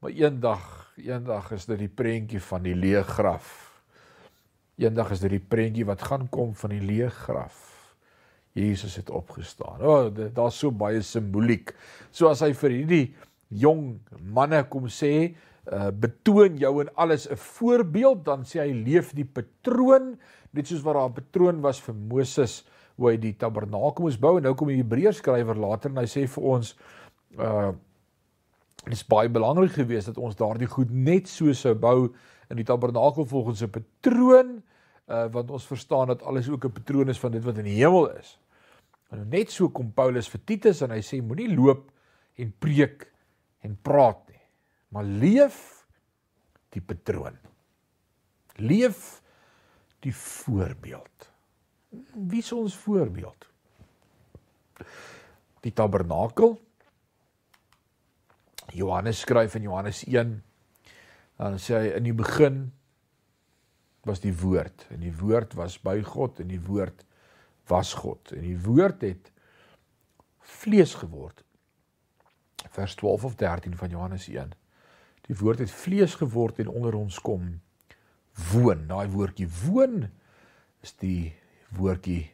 Maar 0.00 0.10
eendag, 0.10 0.92
eendag 0.96 1.52
is 1.52 1.66
dit 1.66 1.78
die 1.78 1.88
prentjie 1.88 2.40
van 2.40 2.62
die 2.62 2.74
leë 2.74 3.02
graf 3.04 3.70
Eendag 4.80 5.10
is 5.12 5.20
dit 5.20 5.34
die 5.34 5.42
prentjie 5.44 5.84
wat 5.84 6.06
gaan 6.08 6.24
kom 6.32 6.54
van 6.56 6.72
die 6.72 6.80
leë 6.80 7.10
graf. 7.12 7.66
Jesus 8.56 8.96
het 8.96 9.10
opgestaan. 9.12 9.82
O, 9.84 9.96
oh, 10.08 10.28
daar's 10.34 10.56
so 10.58 10.72
baie 10.72 11.02
simboliek. 11.04 11.74
So 12.16 12.30
as 12.32 12.40
hy 12.44 12.54
vir 12.56 12.74
hierdie 12.78 13.04
jong 13.60 14.00
manne 14.32 14.62
kom 14.72 14.88
sê, 14.90 15.34
uh, 15.68 15.90
betoon 15.92 16.56
jou 16.58 16.72
in 16.80 16.90
alles 16.96 17.28
'n 17.28 17.36
voorbeeld, 17.36 18.24
dan 18.24 18.44
sê 18.44 18.64
hy 18.64 18.72
leef 18.72 19.12
die 19.12 19.28
patroon, 19.28 20.16
net 20.52 20.66
soos 20.66 20.82
wat 20.82 20.94
daar 20.94 21.10
'n 21.10 21.18
patroon 21.20 21.60
was 21.60 21.80
vir 21.80 21.94
Moses 21.94 22.64
hoe 23.00 23.10
hy 23.10 23.16
die 23.20 23.32
tabernakel 23.40 24.04
moes 24.04 24.18
bou 24.20 24.36
en 24.36 24.44
nou 24.44 24.52
kom 24.54 24.68
die 24.68 24.82
Hebreërs 24.82 25.22
skrywer 25.22 25.56
later 25.56 25.92
en 25.92 26.02
hy 26.02 26.08
sê 26.10 26.26
vir 26.28 26.50
ons 26.56 26.74
uh 27.38 27.70
dit 28.80 28.96
is 28.96 29.04
baie 29.04 29.28
belangrik 29.28 29.74
geweest 29.76 30.08
dat 30.08 30.16
ons 30.16 30.36
daardie 30.38 30.68
goed 30.68 30.88
net 30.88 31.26
so 31.28 31.52
sou 31.52 31.74
bou 31.76 32.06
in 32.48 32.56
die 32.56 32.64
tabernakel 32.64 33.26
volgens 33.28 33.62
'n 33.62 33.72
patroon 33.72 34.62
uh 35.08 35.26
want 35.32 35.50
ons 35.50 35.66
verstaan 35.66 36.12
dat 36.12 36.22
alles 36.22 36.48
ook 36.48 36.64
'n 36.64 36.72
patroon 36.72 37.08
is 37.08 37.20
van 37.20 37.32
dit 37.32 37.44
wat 37.44 37.58
in 37.58 37.64
die 37.64 37.80
hemel 37.80 38.08
is. 38.16 38.38
En 39.10 39.28
net 39.28 39.50
so 39.50 39.68
kom 39.68 39.92
Paulus 39.92 40.28
vir 40.28 40.40
Titus 40.44 40.82
en 40.82 40.90
hy 40.90 41.00
sê 41.02 41.20
moenie 41.22 41.50
loop 41.54 41.90
en 42.38 42.52
preek 42.58 43.12
en 43.60 43.76
praat 43.82 44.28
nie, 44.28 44.44
maar 44.88 45.04
leef 45.04 45.86
die 46.70 46.80
patroon. 46.80 47.36
Leef 48.56 49.22
die 50.00 50.14
voorbeeld. 50.14 51.29
Wie 51.90 52.38
is 52.38 52.52
ons 52.52 52.76
voorbeeld? 52.76 53.48
Die 55.60 55.72
tabernakel. 55.72 56.60
Johannes 58.72 59.20
skryf 59.20 59.54
in 59.54 59.62
Johannes 59.62 60.04
1 60.04 60.42
dan 61.40 61.56
sê 61.58 61.78
hy 61.78 61.92
in 61.96 62.04
die 62.06 62.14
begin 62.14 62.68
was 64.06 64.22
die 64.22 64.34
woord 64.36 64.86
en 64.94 65.02
die 65.02 65.14
woord 65.16 65.56
was 65.58 65.78
by 65.82 65.96
God 66.06 66.40
en 66.42 66.50
die 66.52 66.60
woord 66.62 67.02
was 67.70 67.94
God 67.98 68.30
en 68.36 68.44
die 68.44 68.58
woord 68.60 69.02
het 69.02 69.32
vlees 70.60 70.94
geword 71.00 71.42
vers 72.76 72.94
12 73.00 73.26
of 73.30 73.34
13 73.40 73.74
van 73.80 73.96
Johannes 73.96 74.28
1 74.30 74.54
die 75.26 75.38
woord 75.40 75.64
het 75.64 75.74
vlees 75.74 76.14
geword 76.20 76.60
en 76.62 76.70
onder 76.70 76.94
ons 77.00 77.18
kom 77.24 77.56
woon 78.52 78.86
daai 78.92 79.08
woordjie 79.10 79.48
woon 79.64 80.04
is 80.84 80.94
die 81.02 81.32
woordjie 81.76 82.30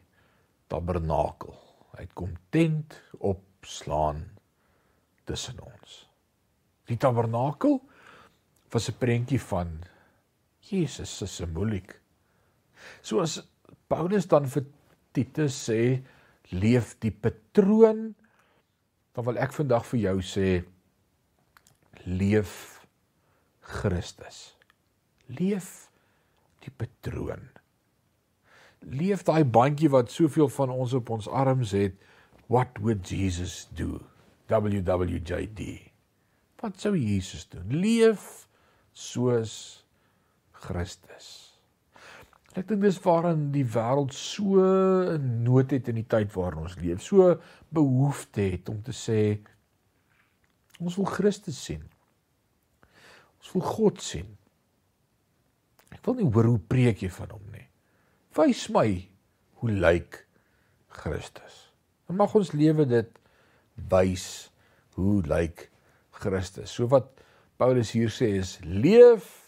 tabernakel 0.67 1.55
hy 1.97 2.07
kom 2.13 2.35
tent 2.53 2.97
opslaan 3.19 4.23
tussen 5.25 5.59
ons 5.63 6.03
die 6.87 6.97
tabernakel 6.97 7.79
was 8.71 8.89
'n 8.89 8.97
prentjie 8.99 9.39
van 9.39 9.83
Jesus 10.67 11.17
se 11.17 11.27
simboliek. 11.27 11.95
So 13.01 13.21
as 13.23 13.39
Paulus 13.87 14.27
dan 14.27 14.47
vir 14.47 14.65
Titus 15.13 15.55
sê 15.69 16.03
leef 16.51 16.95
die 16.99 17.11
patroon, 17.11 18.15
dan 19.13 19.25
wil 19.25 19.39
ek 19.39 19.55
vandag 19.55 19.85
vir 19.91 19.99
jou 19.99 20.17
sê 20.21 20.63
leef 22.05 22.85
Christus. 23.61 24.55
Leef 25.27 25.89
die 26.63 26.71
patroon. 26.71 27.49
Leef 28.85 29.23
daai 29.27 29.43
bandjie 29.43 29.89
wat 29.89 30.11
soveel 30.13 30.49
van 30.53 30.69
ons 30.69 30.93
op 30.93 31.09
ons 31.09 31.27
arms 31.27 31.73
het. 31.75 31.97
What 32.47 32.77
would 32.81 33.09
Jesus 33.09 33.67
do? 33.75 33.99
WWJD. 34.47 35.91
Wat 36.61 36.79
sou 36.79 36.95
Jesus 36.97 37.47
doen? 37.49 37.67
Leef 37.69 38.47
soos 38.93 39.83
Christus. 40.51 41.27
Ek 42.57 42.65
dink 42.65 42.81
dis 42.81 42.97
waarin 43.03 43.51
die 43.53 43.65
wêreld 43.69 44.15
so 44.17 44.63
nood 45.21 45.75
het 45.75 45.91
in 45.91 45.99
die 45.99 46.07
tyd 46.09 46.31
waarin 46.33 46.63
ons 46.63 46.77
leef. 46.81 47.03
So 47.05 47.35
behoefte 47.69 48.47
het 48.55 48.71
om 48.73 48.79
te 48.81 48.95
sê 48.95 49.19
ons 50.81 50.97
wil 50.97 51.09
Christus 51.09 51.59
sien. 51.69 51.83
Ons 53.37 53.53
wil 53.53 53.65
God 53.67 54.01
sien. 54.01 54.31
Ek 55.93 56.01
wil 56.07 56.17
nie 56.17 56.29
hoor 56.31 56.49
hoe 56.49 56.63
preek 56.73 57.05
jy 57.05 57.11
van 57.13 57.35
hom. 57.35 57.46
Wys 58.37 58.67
my 58.69 59.07
hoe 59.61 59.71
lyk 59.71 60.21
Christus. 60.87 61.63
En 62.07 62.19
mag 62.19 62.35
ons 62.37 62.53
lewe 62.53 62.85
dit 62.85 63.09
wys 63.89 64.27
hoe 64.97 65.21
lyk 65.25 65.67
Christus. 66.21 66.73
So 66.73 66.89
wat 66.93 67.09
Paulus 67.57 67.95
hier 67.97 68.13
sê 68.13 68.35
is 68.37 68.57
leef 68.61 69.47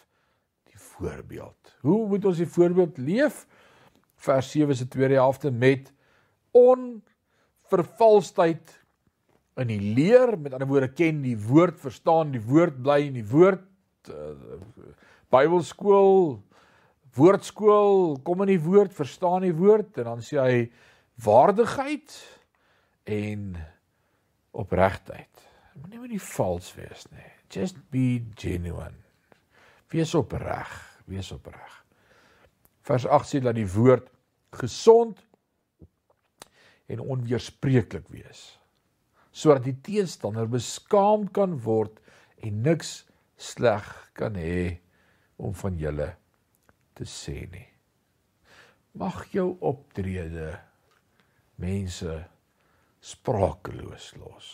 voorbeeld. 0.99 1.75
Hoe 1.81 2.07
moet 2.07 2.25
ons 2.25 2.37
die 2.41 2.49
voorbeeld 2.49 2.97
leef? 2.97 3.47
Vers 4.19 4.51
7 4.51 4.75
se 4.75 4.87
tweede 4.87 5.13
helfte 5.19 5.51
met 5.51 5.93
onvervalsheid 6.51 8.79
in 9.59 9.67
die 9.67 9.93
leer, 9.95 10.39
met 10.39 10.53
ander 10.55 10.67
woorde 10.67 10.93
ken 10.95 11.21
die 11.23 11.39
woord, 11.39 11.79
verstaan 11.79 12.31
die 12.31 12.43
woord, 12.43 12.83
bly 12.83 12.99
in 13.07 13.13
die 13.19 13.27
woord. 13.27 13.61
Uh, 14.09 14.15
Bybelskool, 15.29 16.39
woordskool, 17.17 18.19
kom 18.23 18.43
in 18.45 18.53
die 18.53 18.61
woord, 18.63 18.93
verstaan 18.95 19.45
die 19.45 19.55
woord 19.55 19.97
en 20.01 20.11
dan 20.11 20.23
sê 20.25 20.39
hy 20.39 20.59
waardigheid 21.23 22.15
en 23.09 23.57
opregtheid. 24.51 25.45
Moenie 25.79 26.17
net 26.17 26.29
vals 26.35 26.69
wees 26.75 27.07
nie. 27.13 27.31
Just 27.49 27.79
be 27.93 28.21
genuine. 28.37 28.97
Wees 29.89 30.13
opreg 30.17 30.69
wees 31.09 31.31
opreg. 31.33 31.73
Vers 32.85 33.07
8 33.07 33.29
sê 33.29 33.41
dat 33.43 33.57
die 33.57 33.67
woord 33.69 34.07
gesond 34.59 35.19
en 36.89 37.03
onweerspreeklik 37.05 38.07
wees 38.13 38.55
sodat 39.39 39.61
die 39.67 39.75
teenstander 39.85 40.47
beskaamd 40.49 41.29
kan 41.35 41.53
word 41.63 41.99
en 42.43 42.63
niks 42.65 43.03
sleg 43.39 43.85
kan 44.17 44.35
hê 44.35 44.79
om 45.37 45.53
van 45.55 45.77
julle 45.79 46.07
te 46.09 46.28
sê 47.07 47.47
nie. 47.51 47.67
Mag 48.99 49.27
jou 49.31 49.53
optrede 49.61 50.57
mense 51.61 52.15
sprakeloos 52.99 54.13
los. 54.19 54.51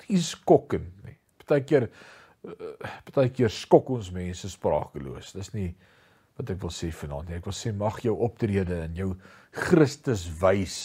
Dit 0.00 0.18
is 0.18 0.32
skokkend 0.36 1.04
nie. 1.04 1.16
Partykeer 1.42 1.88
uh, 1.88 2.90
partykeer 3.12 3.52
skok 3.52 3.90
ons 3.96 4.12
mense 4.14 4.48
sprakeloos. 4.48 5.34
Dis 5.36 5.52
nie 5.56 5.70
wat 6.38 6.52
ek 6.54 6.60
wil 6.62 6.72
sê 6.72 6.90
vanaand 7.02 7.28
nie. 7.28 7.38
Ek 7.40 7.48
wil 7.48 7.56
sê 7.56 7.72
mag 7.76 8.00
jou 8.04 8.14
optrede 8.24 8.82
en 8.86 8.96
jou 8.96 9.12
Christus 9.52 10.26
wys. 10.40 10.78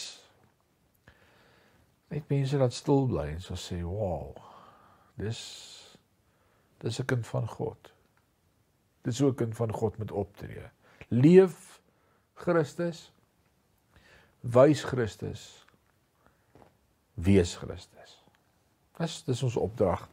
Net 2.11 2.27
mense 2.31 2.59
wat 2.59 2.75
stil 2.75 3.07
bly 3.07 3.29
en 3.33 3.43
so 3.43 3.55
sê, 3.59 3.81
"Wow. 3.83 4.35
Dis 5.17 5.39
dis 6.79 6.99
'n 6.99 7.05
kind 7.05 7.27
van 7.27 7.47
God." 7.47 7.91
Dis 9.03 9.21
ook 9.21 9.33
'n 9.33 9.37
kind 9.37 9.55
van 9.55 9.71
God 9.71 9.97
met 9.97 10.11
optree. 10.11 10.69
Leef 11.07 11.81
Christus. 12.33 13.11
Wys 14.41 14.83
Christus 14.83 15.67
wees 17.17 17.55
Christus. 17.55 18.17
Dis 18.97 19.21
dis 19.25 19.43
ons 19.45 19.57
opdrag 19.57 20.05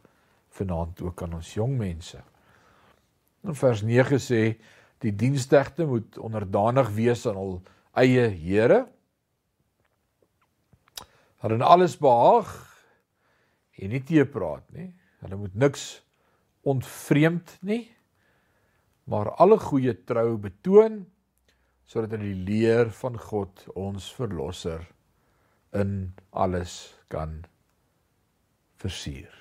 vanaand 0.56 1.02
ook 1.04 1.22
aan 1.24 1.36
ons 1.38 1.52
jong 1.56 1.76
mense. 1.76 2.20
In 3.44 3.56
vers 3.58 3.82
9 3.84 4.20
sê 4.22 4.42
die 5.04 5.12
diensknegte 5.12 5.84
moet 5.88 6.16
onderdanig 6.16 6.88
wees 6.96 7.26
aan 7.28 7.40
hul 7.40 7.58
eie 8.00 8.28
Here. 8.32 8.84
Hulle 11.44 11.58
in 11.58 11.66
alles 11.66 11.98
behaag 12.00 12.54
en 13.76 13.92
nie 13.92 14.00
te 14.06 14.24
praat 14.24 14.64
nie. 14.72 14.88
Hulle 15.20 15.40
moet 15.42 15.54
niks 15.58 15.84
ontvreemd 16.64 17.58
nie, 17.60 17.90
maar 19.10 19.30
alle 19.40 19.58
goeie 19.60 19.94
trou 20.08 20.36
betoon 20.40 21.02
sodat 21.84 22.16
hulle 22.16 22.32
die 22.32 22.44
leer 22.48 22.90
van 23.02 23.18
God 23.20 23.66
ons 23.76 24.08
verlosser 24.16 24.86
in 25.76 26.14
alles 26.32 26.94
kan 27.12 27.42
versier. 28.80 29.32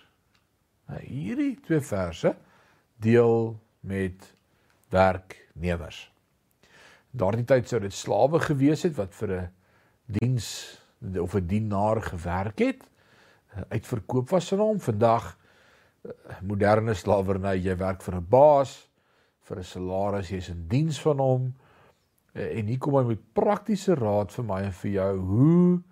Nou 0.92 1.00
hierdie 1.06 1.56
twee 1.64 1.80
verse 1.84 2.34
deel 3.04 3.54
met 3.88 4.28
werknemers. 4.92 6.10
Daardie 7.14 7.46
tyd 7.48 7.70
sou 7.70 7.80
dit 7.84 7.94
slawe 7.94 8.42
gewees 8.44 8.84
het 8.88 8.96
wat 8.98 9.14
vir 9.14 9.32
'n 9.40 9.52
diens 10.20 10.48
of 11.20 11.36
'n 11.36 11.48
dienaar 11.48 12.02
gewerk 12.02 12.60
het, 12.60 12.82
uitverkoop 13.70 14.30
was 14.30 14.54
aan 14.54 14.60
hom. 14.60 14.80
Vandag 14.80 15.38
eh, 16.04 16.12
moderne 16.42 16.94
slawerny, 16.94 17.56
jy 17.56 17.78
werk 17.78 18.02
vir 18.02 18.16
'n 18.16 18.28
baas 18.30 18.90
vir 19.44 19.60
'n 19.60 19.64
salaris, 19.64 20.30
jy's 20.30 20.50
in 20.50 20.68
diens 20.68 21.00
van 21.02 21.20
hom. 21.20 21.54
Eh, 22.34 22.60
en 22.60 22.68
hier 22.68 22.80
kom 22.80 22.96
hy 22.96 23.04
met 23.04 23.34
praktiese 23.34 23.96
raad 23.96 24.32
vir 24.32 24.46
my 24.46 24.62
en 24.64 24.72
vir 24.72 24.92
jou 24.92 25.18
hoe 25.18 25.84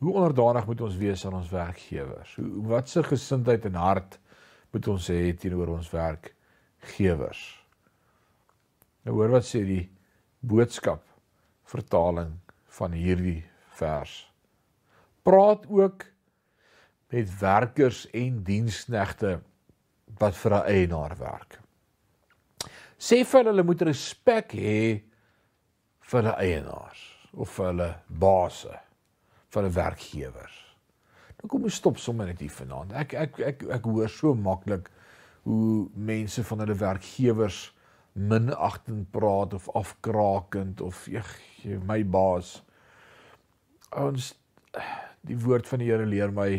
hoe 0.00 0.14
onderdanig 0.14 0.66
moet 0.66 0.80
ons 0.80 0.96
wees 0.96 1.26
aan 1.26 1.34
ons 1.34 1.50
werkgewers? 1.52 2.34
Hoe 2.36 2.66
wat 2.68 2.88
se 2.88 3.02
gesindheid 3.02 3.64
en 3.64 3.74
hart 3.74 4.18
moet 4.72 4.88
ons 4.88 5.08
hê 5.12 5.36
teenoor 5.36 5.74
ons 5.76 5.90
werkgewers? 5.90 7.42
Nou 9.04 9.14
hoor 9.18 9.28
wat 9.36 9.44
sê 9.44 9.60
die 9.64 9.90
boodskap 10.40 11.04
vertaling 11.68 12.32
van 12.78 12.96
hierdie 12.96 13.44
vers. 13.76 14.32
Praat 15.22 15.68
ook 15.68 16.06
met 17.12 17.38
werkers 17.40 18.06
en 18.16 18.42
diensknegte 18.46 19.40
wat 20.18 20.34
vir 20.34 20.54
'n 20.54 20.66
eienaar 20.66 21.16
werk. 21.18 21.60
Sê 23.00 23.22
vir 23.24 23.48
hulle 23.48 23.64
moet 23.64 23.82
respek 23.88 24.54
hê 24.60 24.80
vir 26.10 26.18
hulle 26.20 26.36
eienaars 26.44 27.04
of 27.32 27.52
vir 27.56 27.70
hulle 27.70 27.90
baase, 28.22 28.74
vir 29.48 29.62
hulle 29.62 29.74
werkgewers. 29.76 30.56
Nou 31.40 31.48
kom 31.48 31.64
ons 31.64 31.78
stop 31.80 32.00
sommer 32.02 32.28
net 32.28 32.42
hier 32.44 32.52
vanaand. 32.52 32.92
Ek 33.00 33.14
ek 33.16 33.40
ek 33.52 33.68
ek 33.78 33.88
hoor 33.88 34.10
so 34.12 34.34
maklik 34.36 34.90
hoe 35.48 35.88
mense 35.96 36.44
van 36.44 36.64
hulle 36.66 36.76
werkgewers 36.76 37.70
minagtend 38.12 39.08
praat 39.14 39.54
of 39.56 39.70
afkrakend 39.78 40.82
of 40.84 41.06
ek 41.08 41.30
my 41.88 42.02
baas 42.04 42.58
ons 43.96 44.34
die 45.26 45.38
woord 45.40 45.68
van 45.68 45.80
die 45.82 45.88
Here 45.88 46.06
leer 46.06 46.32
my 46.34 46.50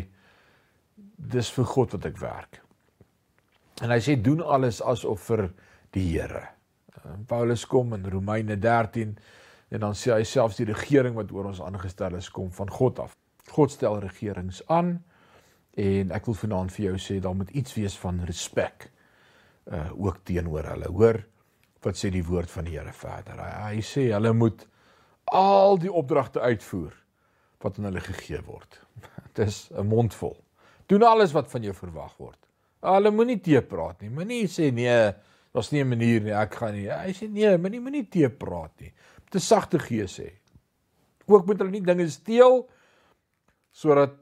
dis 1.32 1.50
vir 1.54 1.68
God 1.70 1.94
wat 1.96 2.08
ek 2.08 2.18
werk. 2.20 2.58
En 3.82 3.90
hy 3.90 3.98
sê 4.02 4.16
doen 4.18 4.42
alles 4.42 4.82
asof 4.84 5.28
vir 5.30 5.48
die 5.92 6.08
Here. 6.12 6.48
Paulus 7.26 7.66
kom 7.66 7.94
in 7.96 8.06
Romeine 8.10 8.56
13 8.56 9.16
en 9.72 9.80
dan 9.80 9.96
sê 9.96 10.12
hy 10.14 10.24
selfs 10.28 10.60
die 10.60 10.68
regering 10.68 11.16
wat 11.16 11.32
oor 11.32 11.50
ons 11.50 11.62
aangestel 11.64 12.16
is 12.18 12.30
kom 12.30 12.50
van 12.54 12.70
God 12.70 13.00
af. 13.02 13.16
God 13.52 13.72
stel 13.72 13.98
regerings 14.02 14.62
aan 14.70 14.98
en 15.80 16.12
ek 16.12 16.28
wil 16.28 16.36
vanaand 16.36 16.74
vir 16.74 16.90
jou 16.90 16.98
sê 17.00 17.18
daar 17.24 17.36
moet 17.36 17.50
iets 17.56 17.74
wees 17.78 17.96
van 17.98 18.20
respek 18.28 18.90
uh 19.72 19.88
ook 19.94 20.22
teenoor 20.26 20.66
hulle. 20.74 20.90
Hoor 20.90 21.22
wat 21.82 21.98
sê 21.98 22.10
die 22.14 22.24
woord 22.26 22.50
van 22.50 22.66
die 22.68 22.76
Here 22.76 22.92
verder. 22.94 23.40
Hy, 23.40 23.76
hy 23.76 23.82
sê 23.86 24.08
hulle 24.12 24.32
moet 24.36 24.66
al 25.32 25.78
die 25.80 25.92
opdragte 25.92 26.40
uitvoer 26.40 26.94
wat 27.62 27.78
aan 27.78 27.88
hulle 27.90 28.02
gegee 28.04 28.42
word. 28.46 28.80
Dis 29.38 29.68
'n 29.70 29.86
mondvol. 29.86 30.36
Doen 30.86 31.02
alles 31.02 31.32
wat 31.32 31.50
van 31.50 31.62
jou 31.62 31.74
verwag 31.74 32.16
word. 32.18 32.38
Hulle 32.82 33.10
moenie 33.10 33.40
te 33.40 33.62
praat 33.62 34.02
nie. 34.02 34.10
Moenie 34.10 34.46
sê 34.50 34.72
nee, 34.74 35.12
daar's 35.52 35.72
nie 35.72 35.82
'n 35.82 35.88
manier 35.88 36.20
nie, 36.20 36.32
ek 36.32 36.54
gaan 36.54 36.74
nie. 36.74 36.88
Hy 36.88 37.12
sê 37.12 37.28
nee, 37.28 37.56
moenie 37.58 37.80
moenie 37.80 38.08
te 38.08 38.28
praat 38.28 38.80
nie. 38.80 38.92
Te 39.30 39.38
sagte 39.38 39.78
gees 39.78 40.18
sê. 40.18 40.32
Ook 41.26 41.46
moet 41.46 41.58
hulle 41.58 41.70
nie 41.70 41.80
dinge 41.80 42.08
steel 42.10 42.68
sodat 43.72 44.14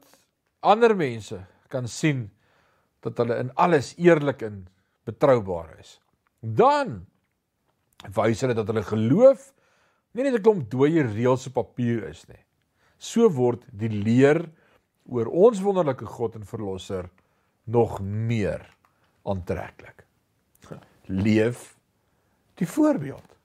ander 0.61 0.95
mense 0.95 1.45
kan 1.69 1.87
sien 1.87 2.29
dat 3.01 3.17
hulle 3.17 3.39
in 3.39 3.51
alles 3.55 3.95
eerlik 3.97 4.41
en 4.41 4.67
betroubaar 5.05 5.79
is. 5.79 5.99
Dan 6.39 7.05
wys 8.15 8.41
hulle 8.41 8.53
dat 8.53 8.67
hulle 8.67 8.83
geloof 8.83 9.53
nie 10.13 10.23
net 10.23 10.35
'n 10.35 10.43
klomp 10.43 10.69
dooie 10.69 11.03
reëls 11.03 11.47
op 11.47 11.53
papier 11.53 12.09
is 12.09 12.27
nie. 12.27 12.43
So 12.97 13.29
word 13.29 13.65
die 13.71 13.89
leer 13.89 14.49
oor 15.05 15.27
ons 15.27 15.61
wonderlike 15.61 16.05
God 16.05 16.35
en 16.35 16.45
verlosser 16.45 17.09
nog 17.65 18.01
meer 18.01 18.61
aantreklik. 19.23 20.05
Leef 21.11 21.75
die 22.59 22.67
voorbeeld. 22.67 23.37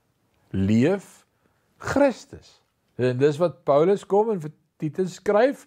Leef 0.51 1.27
Christus. 1.77 2.61
En 2.97 3.19
dis 3.19 3.37
wat 3.43 3.63
Paulus 3.67 4.07
kom 4.07 4.31
en 4.33 4.41
vir 4.41 4.53
Titus 4.81 5.19
skryf, 5.19 5.67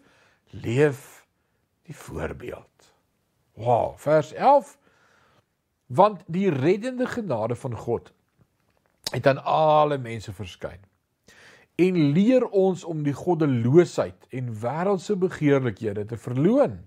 leef 0.49 1.25
die 1.85 1.95
voorbeeld. 1.95 2.93
Wow, 3.59 3.97
vers 3.97 4.33
11 4.33 4.77
want 5.89 6.21
die 6.29 6.49
reddende 6.49 7.05
genade 7.09 7.55
van 7.55 7.75
God 7.75 8.13
het 9.11 9.27
aan 9.27 9.43
alle 9.43 9.97
mense 9.97 10.33
verskyn 10.33 10.77
en 11.81 11.97
leer 12.13 12.45
ons 12.45 12.83
om 12.83 13.01
die 13.03 13.15
goddeloosheid 13.15 14.27
en 14.37 14.51
wêreldse 14.61 15.15
begeerlikhede 15.17 16.05
te 16.05 16.17
verloon 16.17 16.77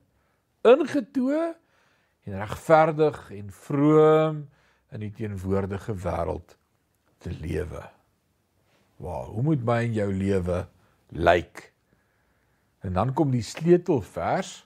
ingetoe 0.63 1.41
en 2.23 2.39
regverdig 2.39 3.19
en 3.35 3.51
vroom 3.51 4.45
in 4.93 5.05
die 5.07 5.13
teenwoordige 5.17 5.95
wêreld 6.05 6.57
te 7.23 7.33
lewe. 7.33 7.83
Wow, 9.03 9.33
hoe 9.35 9.43
moet 9.43 9.65
my 9.65 9.81
en 9.87 9.97
jou 9.97 10.09
lewe 10.15 10.67
lyk? 11.09 11.73
En 12.83 12.93
dan 12.99 13.13
kom 13.17 13.31
die 13.33 13.45
sleutelvers 13.47 14.61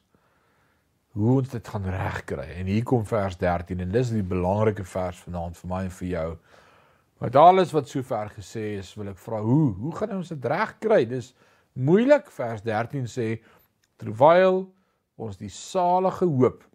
hoe 1.17 1.39
ons 1.39 1.49
dit 1.49 1.69
gaan 1.69 1.89
regkry. 1.89 2.47
En 2.61 2.69
hier 2.69 2.85
kom 2.85 3.07
vers 3.09 3.37
13 3.41 3.81
en 3.81 3.93
dis 3.93 4.13
die 4.13 4.25
belangrike 4.25 4.85
vers 4.85 5.21
vanaand 5.25 5.57
vir 5.57 5.71
my 5.71 5.83
en 5.87 5.95
vir 6.01 6.09
jou. 6.09 6.29
Met 7.25 7.37
alles 7.41 7.73
wat 7.73 7.89
sover 7.89 8.33
gesê 8.37 8.77
is, 8.77 8.93
wil 8.99 9.09
ek 9.15 9.21
vra 9.23 9.41
hoe, 9.41 9.71
hoe 9.81 9.93
gaan 9.97 10.19
ons 10.19 10.33
dit 10.35 10.49
regkry? 10.53 11.07
Dis 11.09 11.31
moeilik. 11.73 12.29
Vers 12.37 12.65
13 12.67 13.09
sê 13.09 13.29
terwyl 13.97 14.67
ons 15.17 15.41
die 15.41 15.53
salige 15.53 16.29
hoop 16.29 16.67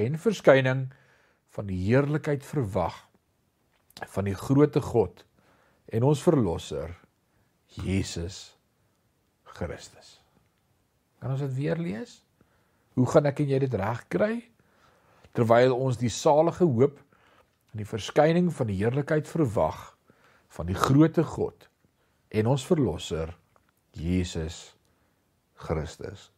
en 0.00 0.16
verskyning 0.18 0.86
van 1.54 1.68
die 1.70 1.78
heerlikheid 1.86 2.44
verwag 2.46 2.96
van 4.10 4.26
die 4.26 4.34
grootte 4.34 4.82
God 4.82 5.22
en 5.94 6.06
ons 6.06 6.22
verlosser 6.22 6.90
Jesus 7.78 8.56
Christus. 9.54 10.18
Kan 11.22 11.34
ons 11.34 11.44
dit 11.44 11.54
weer 11.54 11.78
lees? 11.78 12.18
Hoe 12.98 13.06
gaan 13.10 13.30
ek 13.30 13.42
en 13.42 13.52
jy 13.54 13.60
dit 13.62 13.76
regkry? 13.78 14.34
Terwyl 15.34 15.74
ons 15.74 15.98
die 15.98 16.12
salige 16.12 16.66
hoop 16.66 16.98
in 17.74 17.82
die 17.82 17.88
verskyning 17.88 18.50
van 18.54 18.70
die 18.70 18.78
heerlikheid 18.78 19.26
verwag 19.30 19.92
van 20.54 20.68
die 20.70 20.78
grootte 20.78 21.24
God 21.26 21.68
en 22.34 22.50
ons 22.50 22.66
verlosser 22.66 23.32
Jesus 23.94 24.74
Christus. 25.58 26.30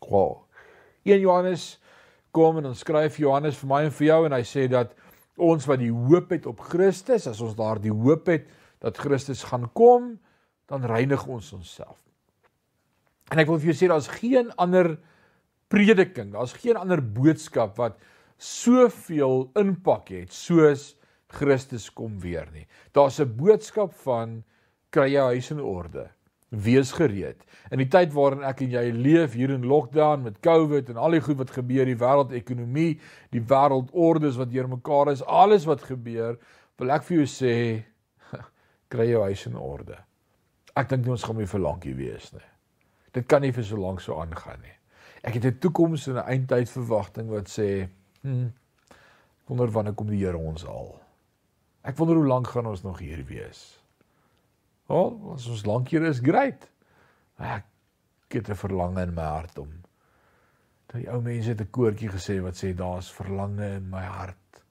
Wow. 0.00 0.44
In 1.04 1.20
Johannes 1.20 1.78
kom 2.32 2.58
en 2.60 2.70
ons 2.70 2.82
skryf 2.84 3.18
Johannes 3.18 3.58
vir 3.60 3.70
my 3.70 3.80
en 3.86 3.94
vir 3.94 4.06
jou 4.06 4.20
en 4.26 4.36
hy 4.36 4.42
sê 4.46 4.66
dat 4.70 4.94
ons 5.40 5.66
wat 5.66 5.80
die 5.80 5.92
hoop 5.92 6.32
het 6.34 6.46
op 6.50 6.60
Christus, 6.60 7.26
as 7.30 7.40
ons 7.40 7.56
daardie 7.58 7.92
hoop 7.94 8.28
het 8.28 8.48
dat 8.80 8.98
Christus 9.00 9.42
gaan 9.48 9.68
kom, 9.76 10.14
dan 10.70 10.86
reinig 10.86 11.26
ons 11.26 11.52
onsself. 11.56 11.98
En 13.30 13.38
ek 13.38 13.48
wil 13.50 13.60
vir 13.62 13.72
jou 13.72 13.78
sê 13.78 13.90
daar's 13.90 14.10
geen 14.10 14.50
ander 14.60 14.94
prediking, 15.70 16.32
daar's 16.34 16.54
geen 16.58 16.78
ander 16.78 17.02
boodskap 17.02 17.76
wat 17.78 18.00
soveel 18.40 19.50
impak 19.60 20.10
het 20.14 20.34
soos 20.34 20.94
Christus 21.30 21.90
kom 21.94 22.18
weer 22.22 22.48
nie. 22.52 22.66
Daar's 22.92 23.20
'n 23.20 23.36
boodskap 23.36 23.94
van 24.02 24.42
kry 24.90 25.12
jou 25.12 25.26
huis 25.30 25.50
in 25.50 25.60
orde. 25.60 26.10
Wees 26.50 26.90
gereed. 26.92 27.44
In 27.70 27.78
die 27.78 27.88
tyd 27.88 28.10
waarin 28.12 28.42
ek 28.42 28.64
en 28.64 28.72
jy 28.74 28.82
leef 28.90 29.36
hier 29.38 29.52
in 29.54 29.66
lockdown 29.70 30.24
met 30.26 30.40
COVID 30.42 30.90
en 30.90 30.98
al 30.98 31.14
die 31.14 31.22
goed 31.22 31.38
wat 31.38 31.52
gebeur, 31.54 31.86
die 31.86 31.98
wêreldekonomie, 31.98 32.96
die 33.30 33.42
wêreldordes 33.52 34.38
wat 34.40 34.50
deurmekaar 34.50 35.12
is, 35.12 35.22
alles 35.22 35.68
wat 35.70 35.86
gebeur, 35.86 36.40
wil 36.80 36.90
ek 36.90 37.06
vir 37.06 37.20
jou 37.20 37.26
sê 37.30 37.54
kry 38.92 39.06
jou 39.12 39.22
huis 39.28 39.46
in 39.46 39.58
orde. 39.58 40.00
Ek 40.74 40.90
dink 40.90 41.06
nie 41.06 41.14
ons 41.14 41.26
gaan 41.26 41.38
meer 41.38 41.50
vir 41.50 41.62
lankie 41.62 41.94
wees 41.94 42.32
nie. 42.34 42.46
Dit 43.14 43.26
kan 43.30 43.42
nie 43.42 43.54
vir 43.54 43.66
so 43.66 43.78
lank 43.78 44.02
so 44.02 44.18
aangaan 44.18 44.58
nie. 44.62 44.74
Ek 45.22 45.34
het 45.36 45.44
'n 45.44 45.58
toekoms 45.60 46.08
en 46.08 46.16
'n 46.18 46.26
eindtyd 46.26 46.70
verwagting 46.70 47.28
wat 47.28 47.46
sê, 47.46 47.88
hm, 48.22 48.48
wonder 49.46 49.70
wanneer 49.70 49.94
kom 49.94 50.06
die 50.06 50.18
Here 50.24 50.38
ons 50.38 50.64
haal. 50.64 51.00
Ek 51.82 51.96
wonder 51.96 52.16
hoe 52.16 52.26
lank 52.26 52.46
gaan 52.46 52.66
ons 52.66 52.82
nog 52.82 52.98
hier 52.98 53.24
wees. 53.24 53.79
Oh, 54.90 55.34
as 55.36 55.46
ons 55.46 55.66
lank 55.68 55.92
hier 55.92 56.02
is, 56.08 56.18
great. 56.24 56.66
Ek 57.38 57.66
het 58.34 58.48
'n 58.50 58.58
verlange 58.58 59.02
in 59.02 59.14
my 59.14 59.28
hart 59.36 59.58
om. 59.58 59.70
Die 60.92 61.06
ou 61.10 61.20
mense 61.22 61.48
het 61.50 61.60
'n 61.60 61.70
koortjie 61.70 62.10
gesê 62.10 62.40
wat 62.42 62.58
sê 62.58 62.74
daar's 62.74 63.10
verlange 63.10 63.76
in 63.76 63.88
my 63.90 64.02
hart 64.02 64.62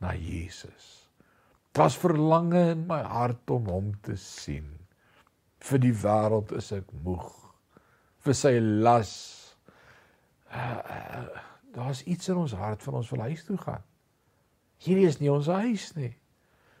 na 0.00 0.14
Jesus. 0.14 1.08
Daar's 1.72 1.96
verlange 1.96 2.70
in 2.70 2.86
my 2.86 3.02
hart 3.02 3.50
om 3.50 3.66
hom 3.66 4.00
te 4.00 4.16
sien. 4.16 4.78
Vir 5.58 5.78
die 5.78 5.92
wêreld 5.92 6.52
is 6.52 6.72
ek 6.72 6.92
moeg. 7.02 7.32
Vir 8.18 8.34
sy 8.34 8.58
las 8.60 9.12
uh, 10.52 10.78
uh, 10.90 11.26
daar's 11.74 12.02
iets 12.04 12.28
in 12.28 12.36
ons 12.36 12.52
hart 12.52 12.82
van 12.82 12.94
ons 12.94 13.10
wil 13.10 13.20
huis 13.20 13.44
toe 13.44 13.58
gaan. 13.58 13.82
Hierdie 14.78 15.06
is 15.06 15.18
nie 15.18 15.32
ons 15.32 15.46
huis 15.46 15.92
nie. 15.96 16.14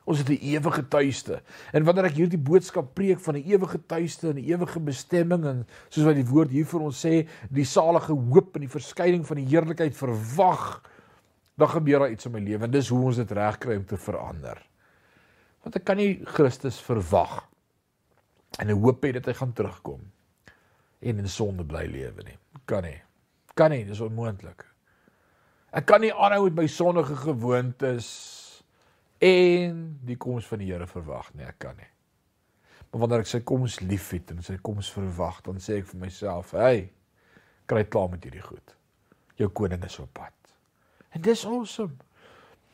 Ons 0.06 0.22
het 0.22 0.28
'n 0.30 0.38
ewige 0.38 0.88
tuiste. 0.88 1.42
En 1.72 1.84
wanneer 1.84 2.04
ek 2.04 2.18
hierdie 2.20 2.38
boodskap 2.38 2.94
preek 2.94 3.20
van 3.20 3.34
'n 3.34 3.42
ewige 3.42 3.80
tuiste 3.86 4.28
en 4.28 4.36
'n 4.36 4.44
ewige 4.44 4.80
bestemming 4.80 5.44
en 5.44 5.66
soos 5.88 6.04
wat 6.04 6.14
die 6.14 6.26
woord 6.26 6.50
hier 6.50 6.66
vir 6.66 6.80
ons 6.80 7.06
sê, 7.06 7.28
die 7.50 7.64
salige 7.64 8.12
hoop 8.12 8.54
en 8.54 8.60
die 8.60 8.70
verskyning 8.70 9.26
van 9.26 9.36
die 9.36 9.46
heerlikheid 9.46 9.96
verwag, 9.96 10.82
dan 11.56 11.68
gebeur 11.68 11.98
daar 11.98 12.10
iets 12.10 12.26
in 12.26 12.32
my 12.32 12.40
lewe 12.40 12.64
en 12.64 12.70
dis 12.70 12.88
hoe 12.88 13.04
ons 13.04 13.16
dit 13.16 13.30
regkry 13.30 13.76
om 13.76 13.84
te 13.84 13.96
verander. 13.96 14.62
Want 15.62 15.76
ek 15.76 15.84
kan 15.84 15.96
nie 15.96 16.20
Christus 16.24 16.80
verwag 16.80 17.48
en 18.58 18.70
'n 18.70 18.80
hoop 18.80 19.04
hê 19.04 19.12
dat 19.12 19.26
hy 19.26 19.32
gaan 19.32 19.52
terugkom 19.52 20.00
en 21.00 21.18
in 21.18 21.28
sonde 21.28 21.64
bly 21.64 21.86
lewe 21.86 22.22
nie. 22.22 22.38
Kan 22.64 22.82
nie. 22.82 23.02
Kan 23.54 23.70
nie, 23.70 23.84
dis 23.84 24.00
onmoontlik. 24.00 24.64
Ek 25.72 25.86
kan 25.86 26.00
nie 26.00 26.12
aanhou 26.12 26.44
met 26.44 26.54
my 26.54 26.66
sondige 26.66 27.16
gewoontes 27.16 28.35
en 29.18 29.98
die 30.06 30.16
koms 30.20 30.46
van 30.46 30.60
die 30.62 30.72
Here 30.72 30.86
verwag 30.86 31.32
nie, 31.34 31.46
ek 31.46 31.58
kan 31.64 31.76
nie. 31.78 31.88
Maar 32.90 33.02
wanneer 33.02 33.24
ek 33.24 33.30
sy 33.30 33.40
koms 33.44 33.80
liefhet 33.80 34.30
en 34.32 34.42
sy 34.44 34.56
koms 34.62 34.90
verwag, 34.94 35.42
dan 35.44 35.60
sê 35.62 35.80
ek 35.80 35.86
vir 35.90 36.00
myself, 36.00 36.50
"Hey, 36.50 36.90
kry 37.66 37.84
klaar 37.84 38.10
met 38.10 38.24
hierdie 38.24 38.42
goed. 38.42 38.76
Jou 39.36 39.48
koning 39.48 39.84
is 39.84 39.98
op 39.98 40.12
pad." 40.12 40.32
En 41.10 41.20
dis 41.20 41.44
awesome. 41.44 41.96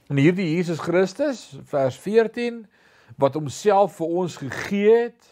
En 0.09 0.17
hierdie 0.17 0.57
Jesus 0.57 0.79
Christus, 0.79 1.59
vers 1.65 1.97
14, 1.97 2.67
wat 3.17 3.35
homself 3.35 3.97
vir 3.97 4.07
ons 4.07 4.37
gegee 4.37 4.97
het, 5.03 5.29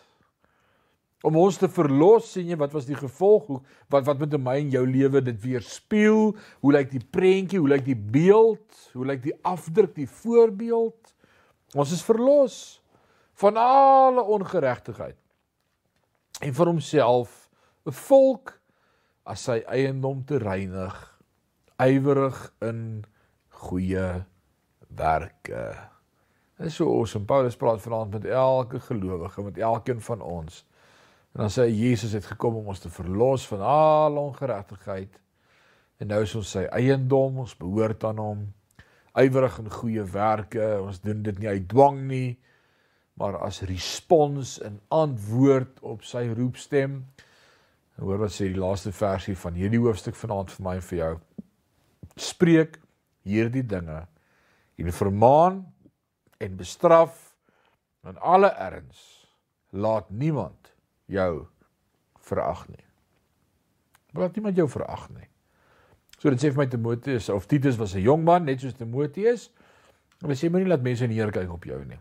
om 1.23 1.37
ons 1.37 1.59
te 1.61 1.69
verlos 1.69 2.33
sien 2.33 2.49
jy 2.49 2.57
wat 2.61 2.73
was 2.73 2.87
die 2.89 2.97
gevolg? 2.97 3.47
Hoe 3.47 3.61
wat 3.93 4.07
wat 4.09 4.23
met 4.23 4.37
my 4.41 4.57
en 4.63 4.71
jou 4.73 4.85
lewe 4.89 5.21
dit 5.25 5.41
weerspieël? 5.43 6.35
Hoe 6.65 6.73
lyk 6.73 6.91
die 6.93 7.05
prentjie? 7.05 7.61
Hoe 7.61 7.69
lyk 7.69 7.85
die 7.85 7.99
beeld? 7.99 8.65
Hoe 8.95 9.07
lyk 9.07 9.23
die 9.27 9.37
afdruk 9.45 9.95
die 9.99 10.09
voorbeeld? 10.09 11.15
Ons 11.77 11.93
is 11.95 12.05
verlos 12.05 12.57
van 13.41 13.57
alle 13.61 14.23
ongeregtigheid 14.23 15.19
en 16.41 16.55
vir 16.57 16.67
homself 16.67 17.51
'n 17.87 17.93
volk 17.93 18.57
as 19.25 19.45
sy 19.45 19.61
eiendom 19.69 20.25
te 20.25 20.39
reinig 20.39 20.97
ywerig 21.81 22.53
in 22.61 23.05
goeie 23.49 24.25
werke. 24.89 25.65
Dit 26.59 26.67
is 26.67 26.77
so 26.77 26.89
awesome. 26.93 27.25
Paulus 27.25 27.57
praat 27.57 27.81
vanaand 27.81 28.11
met 28.11 28.25
elke 28.25 28.81
gelowige, 28.81 29.43
met 29.43 29.59
elkeen 29.59 30.01
van 30.01 30.21
ons. 30.21 30.65
En 31.33 31.45
dan 31.47 31.51
sê 31.51 31.69
Jesus 31.71 32.13
het 32.13 32.27
gekom 32.27 32.57
om 32.59 32.71
ons 32.73 32.83
te 32.83 32.91
verlos 32.91 33.47
van 33.47 33.61
al 33.63 34.17
ongeregtigheid. 34.19 35.21
En 36.03 36.11
nou 36.11 36.23
is 36.25 36.35
ons 36.35 36.55
sy 36.57 36.65
eiendom, 36.75 37.39
ons 37.45 37.57
behoort 37.61 38.05
aan 38.09 38.19
hom. 38.19 38.45
Ywerig 39.21 39.59
in 39.63 39.71
goeie 39.71 40.05
werke. 40.11 40.73
Ons 40.83 41.03
doen 41.05 41.23
dit 41.23 41.39
nie 41.39 41.51
uit 41.53 41.69
dwang 41.71 42.01
nie, 42.09 42.39
maar 43.21 43.39
as 43.45 43.61
respons 43.69 44.57
en 44.65 44.81
antwoord 44.89 45.83
op 45.87 46.03
sy 46.09 46.25
roepstem. 46.35 47.03
En 47.95 48.07
hoor 48.09 48.25
wat 48.25 48.35
sê 48.35 48.49
die 48.51 48.59
laaste 48.59 48.95
versie 48.97 49.37
van 49.39 49.59
hierdie 49.59 49.83
hoofstuk 49.83 50.19
vanaand 50.19 50.51
vir 50.57 50.67
my 50.67 50.77
en 50.81 50.87
vir 50.89 50.99
jou. 51.03 51.13
Spreek 52.17 52.81
hierdie 53.29 53.67
dinge 53.67 54.03
en 54.81 54.93
vermaan 54.97 55.61
en 56.41 56.57
bestraf 56.57 57.19
in 58.09 58.17
alle 58.19 58.49
erns. 58.57 59.29
Laat 59.71 60.09
niemand 60.11 60.60
jou 61.11 61.47
verag 62.27 62.65
nie. 62.69 62.85
Laat 64.19 64.37
niemand 64.37 64.59
jou 64.59 64.69
verag 64.71 65.09
nie. 65.15 65.27
So 66.21 66.31
dit 66.31 66.43
sê 66.43 66.51
vir 66.53 66.65
my 66.65 66.69
Timoteus 66.69 67.31
of 67.33 67.47
Titus 67.49 67.79
was 67.81 67.95
'n 67.95 68.05
jong 68.05 68.25
man 68.25 68.45
net 68.45 68.61
soos 68.61 68.75
Timoteus. 68.75 69.51
Hulle 70.21 70.35
sê 70.35 70.51
moenie 70.51 70.69
laat 70.69 70.83
mense 70.83 71.07
neer 71.07 71.31
kyk 71.33 71.51
op 71.53 71.65
jou 71.65 71.85
nie. 71.85 71.99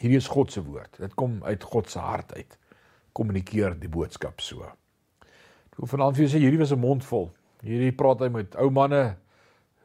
Hierdie 0.00 0.16
is 0.16 0.28
God 0.28 0.52
se 0.52 0.60
woord. 0.60 0.98
Dit 0.98 1.14
kom 1.14 1.40
uit 1.44 1.62
God 1.62 1.90
se 1.90 1.98
hart 1.98 2.34
uit. 2.34 2.58
Kommunikeer 3.12 3.78
die 3.80 3.88
boodskap 3.88 4.40
so. 4.40 4.62
Ek 5.72 5.78
wil 5.78 5.88
vanaand 5.88 6.16
vir 6.16 6.26
jou 6.26 6.32
sê 6.32 6.40
hierdie 6.42 6.58
was 6.58 6.72
'n 6.72 6.80
mond 6.80 7.04
vol. 7.04 7.30
Hierdie 7.62 7.92
praat 7.92 8.20
hy 8.20 8.28
met 8.28 8.56
ou 8.56 8.70
manne, 8.70 9.16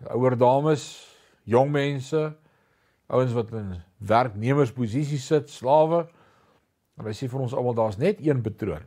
ouer 0.10 0.36
dames, 0.38 1.08
jong 1.46 1.72
mense, 1.72 2.34
ouens 3.08 3.34
wat 3.34 3.52
in 3.52 3.84
werknemersposisie 4.00 5.20
sit, 5.20 5.50
slawe. 5.50 6.08
En 6.98 7.06
hy 7.06 7.14
sê 7.16 7.30
vir 7.30 7.44
ons 7.46 7.54
almal 7.54 7.78
daar's 7.78 8.00
net 8.02 8.22
een 8.26 8.42
patroon. 8.46 8.86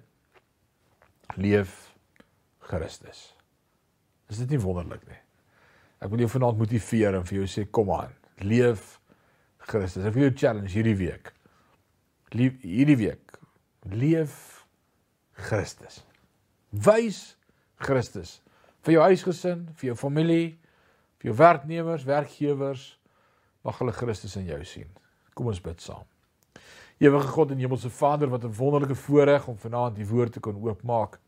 Leef 1.39 1.95
Christus. 2.71 3.31
Is 4.31 4.41
dit 4.43 4.55
nie 4.55 4.63
wonderlik 4.63 5.05
nie? 5.09 5.19
Ek 6.01 6.11
wil 6.11 6.25
jou 6.25 6.31
vanaand 6.33 6.59
motiveer 6.59 7.19
en 7.19 7.27
vir 7.29 7.43
jou 7.43 7.49
sê 7.51 7.67
kom 7.69 7.91
aan, 7.93 8.13
leef 8.41 8.97
Christus. 9.69 10.07
Ek 10.09 10.17
wil 10.17 10.29
jou 10.29 10.37
challenge 10.43 10.73
hierdie 10.73 10.97
week. 10.99 11.33
Leef 12.35 12.63
hierdie 12.65 12.99
week. 12.99 13.37
Leef 13.91 14.39
Christus. 15.49 16.01
Wys 16.71 17.35
Christus 17.81 18.39
vir 18.87 18.97
jou 18.97 19.05
huisgesin, 19.11 19.67
vir 19.77 19.91
jou 19.91 19.99
familie, 19.99 20.47
vir 21.21 21.31
jou 21.31 21.37
werknemers, 21.37 22.07
werkgewers, 22.09 22.87
mag 23.67 23.77
hulle 23.81 23.93
Christus 23.93 24.39
in 24.41 24.49
jou 24.49 24.61
sien. 24.65 24.89
Kom 25.37 25.51
ons 25.53 25.61
bid 25.65 25.83
saam. 25.85 26.07
Ewige 27.01 27.29
God 27.29 27.51
en 27.51 27.59
Hemelse 27.59 27.91
Vader, 27.91 28.29
wat 28.29 28.45
'n 28.45 28.55
wonderlike 28.55 28.95
voorreg 28.95 29.47
om 29.49 29.59
vanaand 29.59 29.97
die 29.97 30.07
woord 30.07 30.33
te 30.33 30.41
kan 30.41 30.57
oopmaak. 30.57 31.19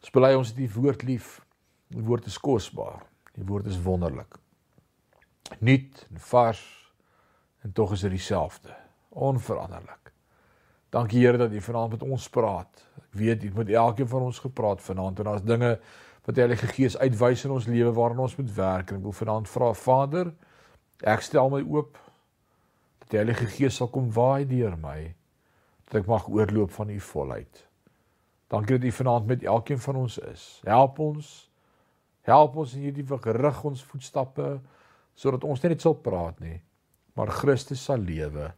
Ons 0.00 0.10
bely 0.10 0.34
ons 0.34 0.54
die 0.54 0.72
woord 0.72 1.02
lief. 1.02 1.46
Die 1.88 2.02
woord 2.02 2.26
is 2.26 2.38
kosbaar. 2.38 3.02
Die 3.32 3.44
woord 3.44 3.66
is 3.66 3.82
wonderlik. 3.82 4.38
Nuut 5.58 6.06
en 6.10 6.20
vars 6.20 6.92
en 7.62 7.72
tog 7.72 7.92
is 7.92 8.00
dit 8.00 8.10
dieselfde, 8.10 8.74
onveranderlik. 9.08 10.12
Dankie 10.88 11.26
Here 11.26 11.36
dat 11.36 11.52
U 11.52 11.60
vanaand 11.60 11.90
met 11.90 12.02
ons 12.02 12.28
praat. 12.28 12.86
Ek 12.96 13.18
weet 13.18 13.44
U 13.44 13.52
het 13.54 13.68
elkeen 13.68 14.08
van 14.08 14.22
ons 14.22 14.38
gepraat 14.38 14.82
vanaand 14.82 15.18
en 15.18 15.24
daar's 15.24 15.42
dinge 15.42 15.80
wat 16.24 16.34
die 16.34 16.44
Heilige 16.44 16.66
Gees 16.66 16.98
uitwys 16.98 17.44
in 17.44 17.50
ons 17.50 17.66
lewe 17.66 17.92
waaraan 17.92 18.18
ons 18.18 18.36
moet 18.36 18.54
werk 18.54 18.90
en 18.90 18.96
ek 18.96 19.02
wil 19.02 19.12
vanaand 19.12 19.48
vra 19.48 19.72
Vader, 19.74 20.34
ek 21.00 21.20
stel 21.20 21.50
my 21.50 21.62
oop 21.62 21.98
die 23.10 23.20
Heilige 23.20 23.46
Gees 23.46 23.78
sal 23.80 23.90
kom 23.92 24.10
waai 24.12 24.44
deur 24.48 24.76
my 24.80 25.14
dat 25.88 26.02
ek 26.02 26.08
mag 26.10 26.28
oorloop 26.28 26.72
van 26.76 26.90
u 26.92 26.98
volheid. 27.00 27.62
Dankie 28.52 28.76
dat 28.76 28.88
u 28.88 28.92
vanaand 28.92 29.26
met 29.26 29.44
elkeen 29.44 29.80
van 29.80 29.96
ons 29.96 30.18
is. 30.18 30.60
Help 30.64 30.98
ons. 30.98 31.50
Help 32.28 32.56
ons 32.56 32.74
in 32.76 32.84
hierdie 32.88 33.06
gerig 33.08 33.64
ons 33.64 33.84
voetstappe 33.84 34.58
sodat 35.18 35.44
ons 35.44 35.62
net 35.64 35.80
sal 35.82 35.96
praat 35.98 36.38
nie, 36.40 36.60
maar 37.18 37.32
Christus 37.40 37.82
sal 37.84 37.98
lewe. 37.98 38.52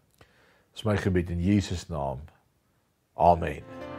Dis 0.74 0.84
my 0.84 0.96
gebed 1.00 1.30
in 1.30 1.40
Jesus 1.40 1.88
naam. 1.88 2.26
Amen. 3.16 3.89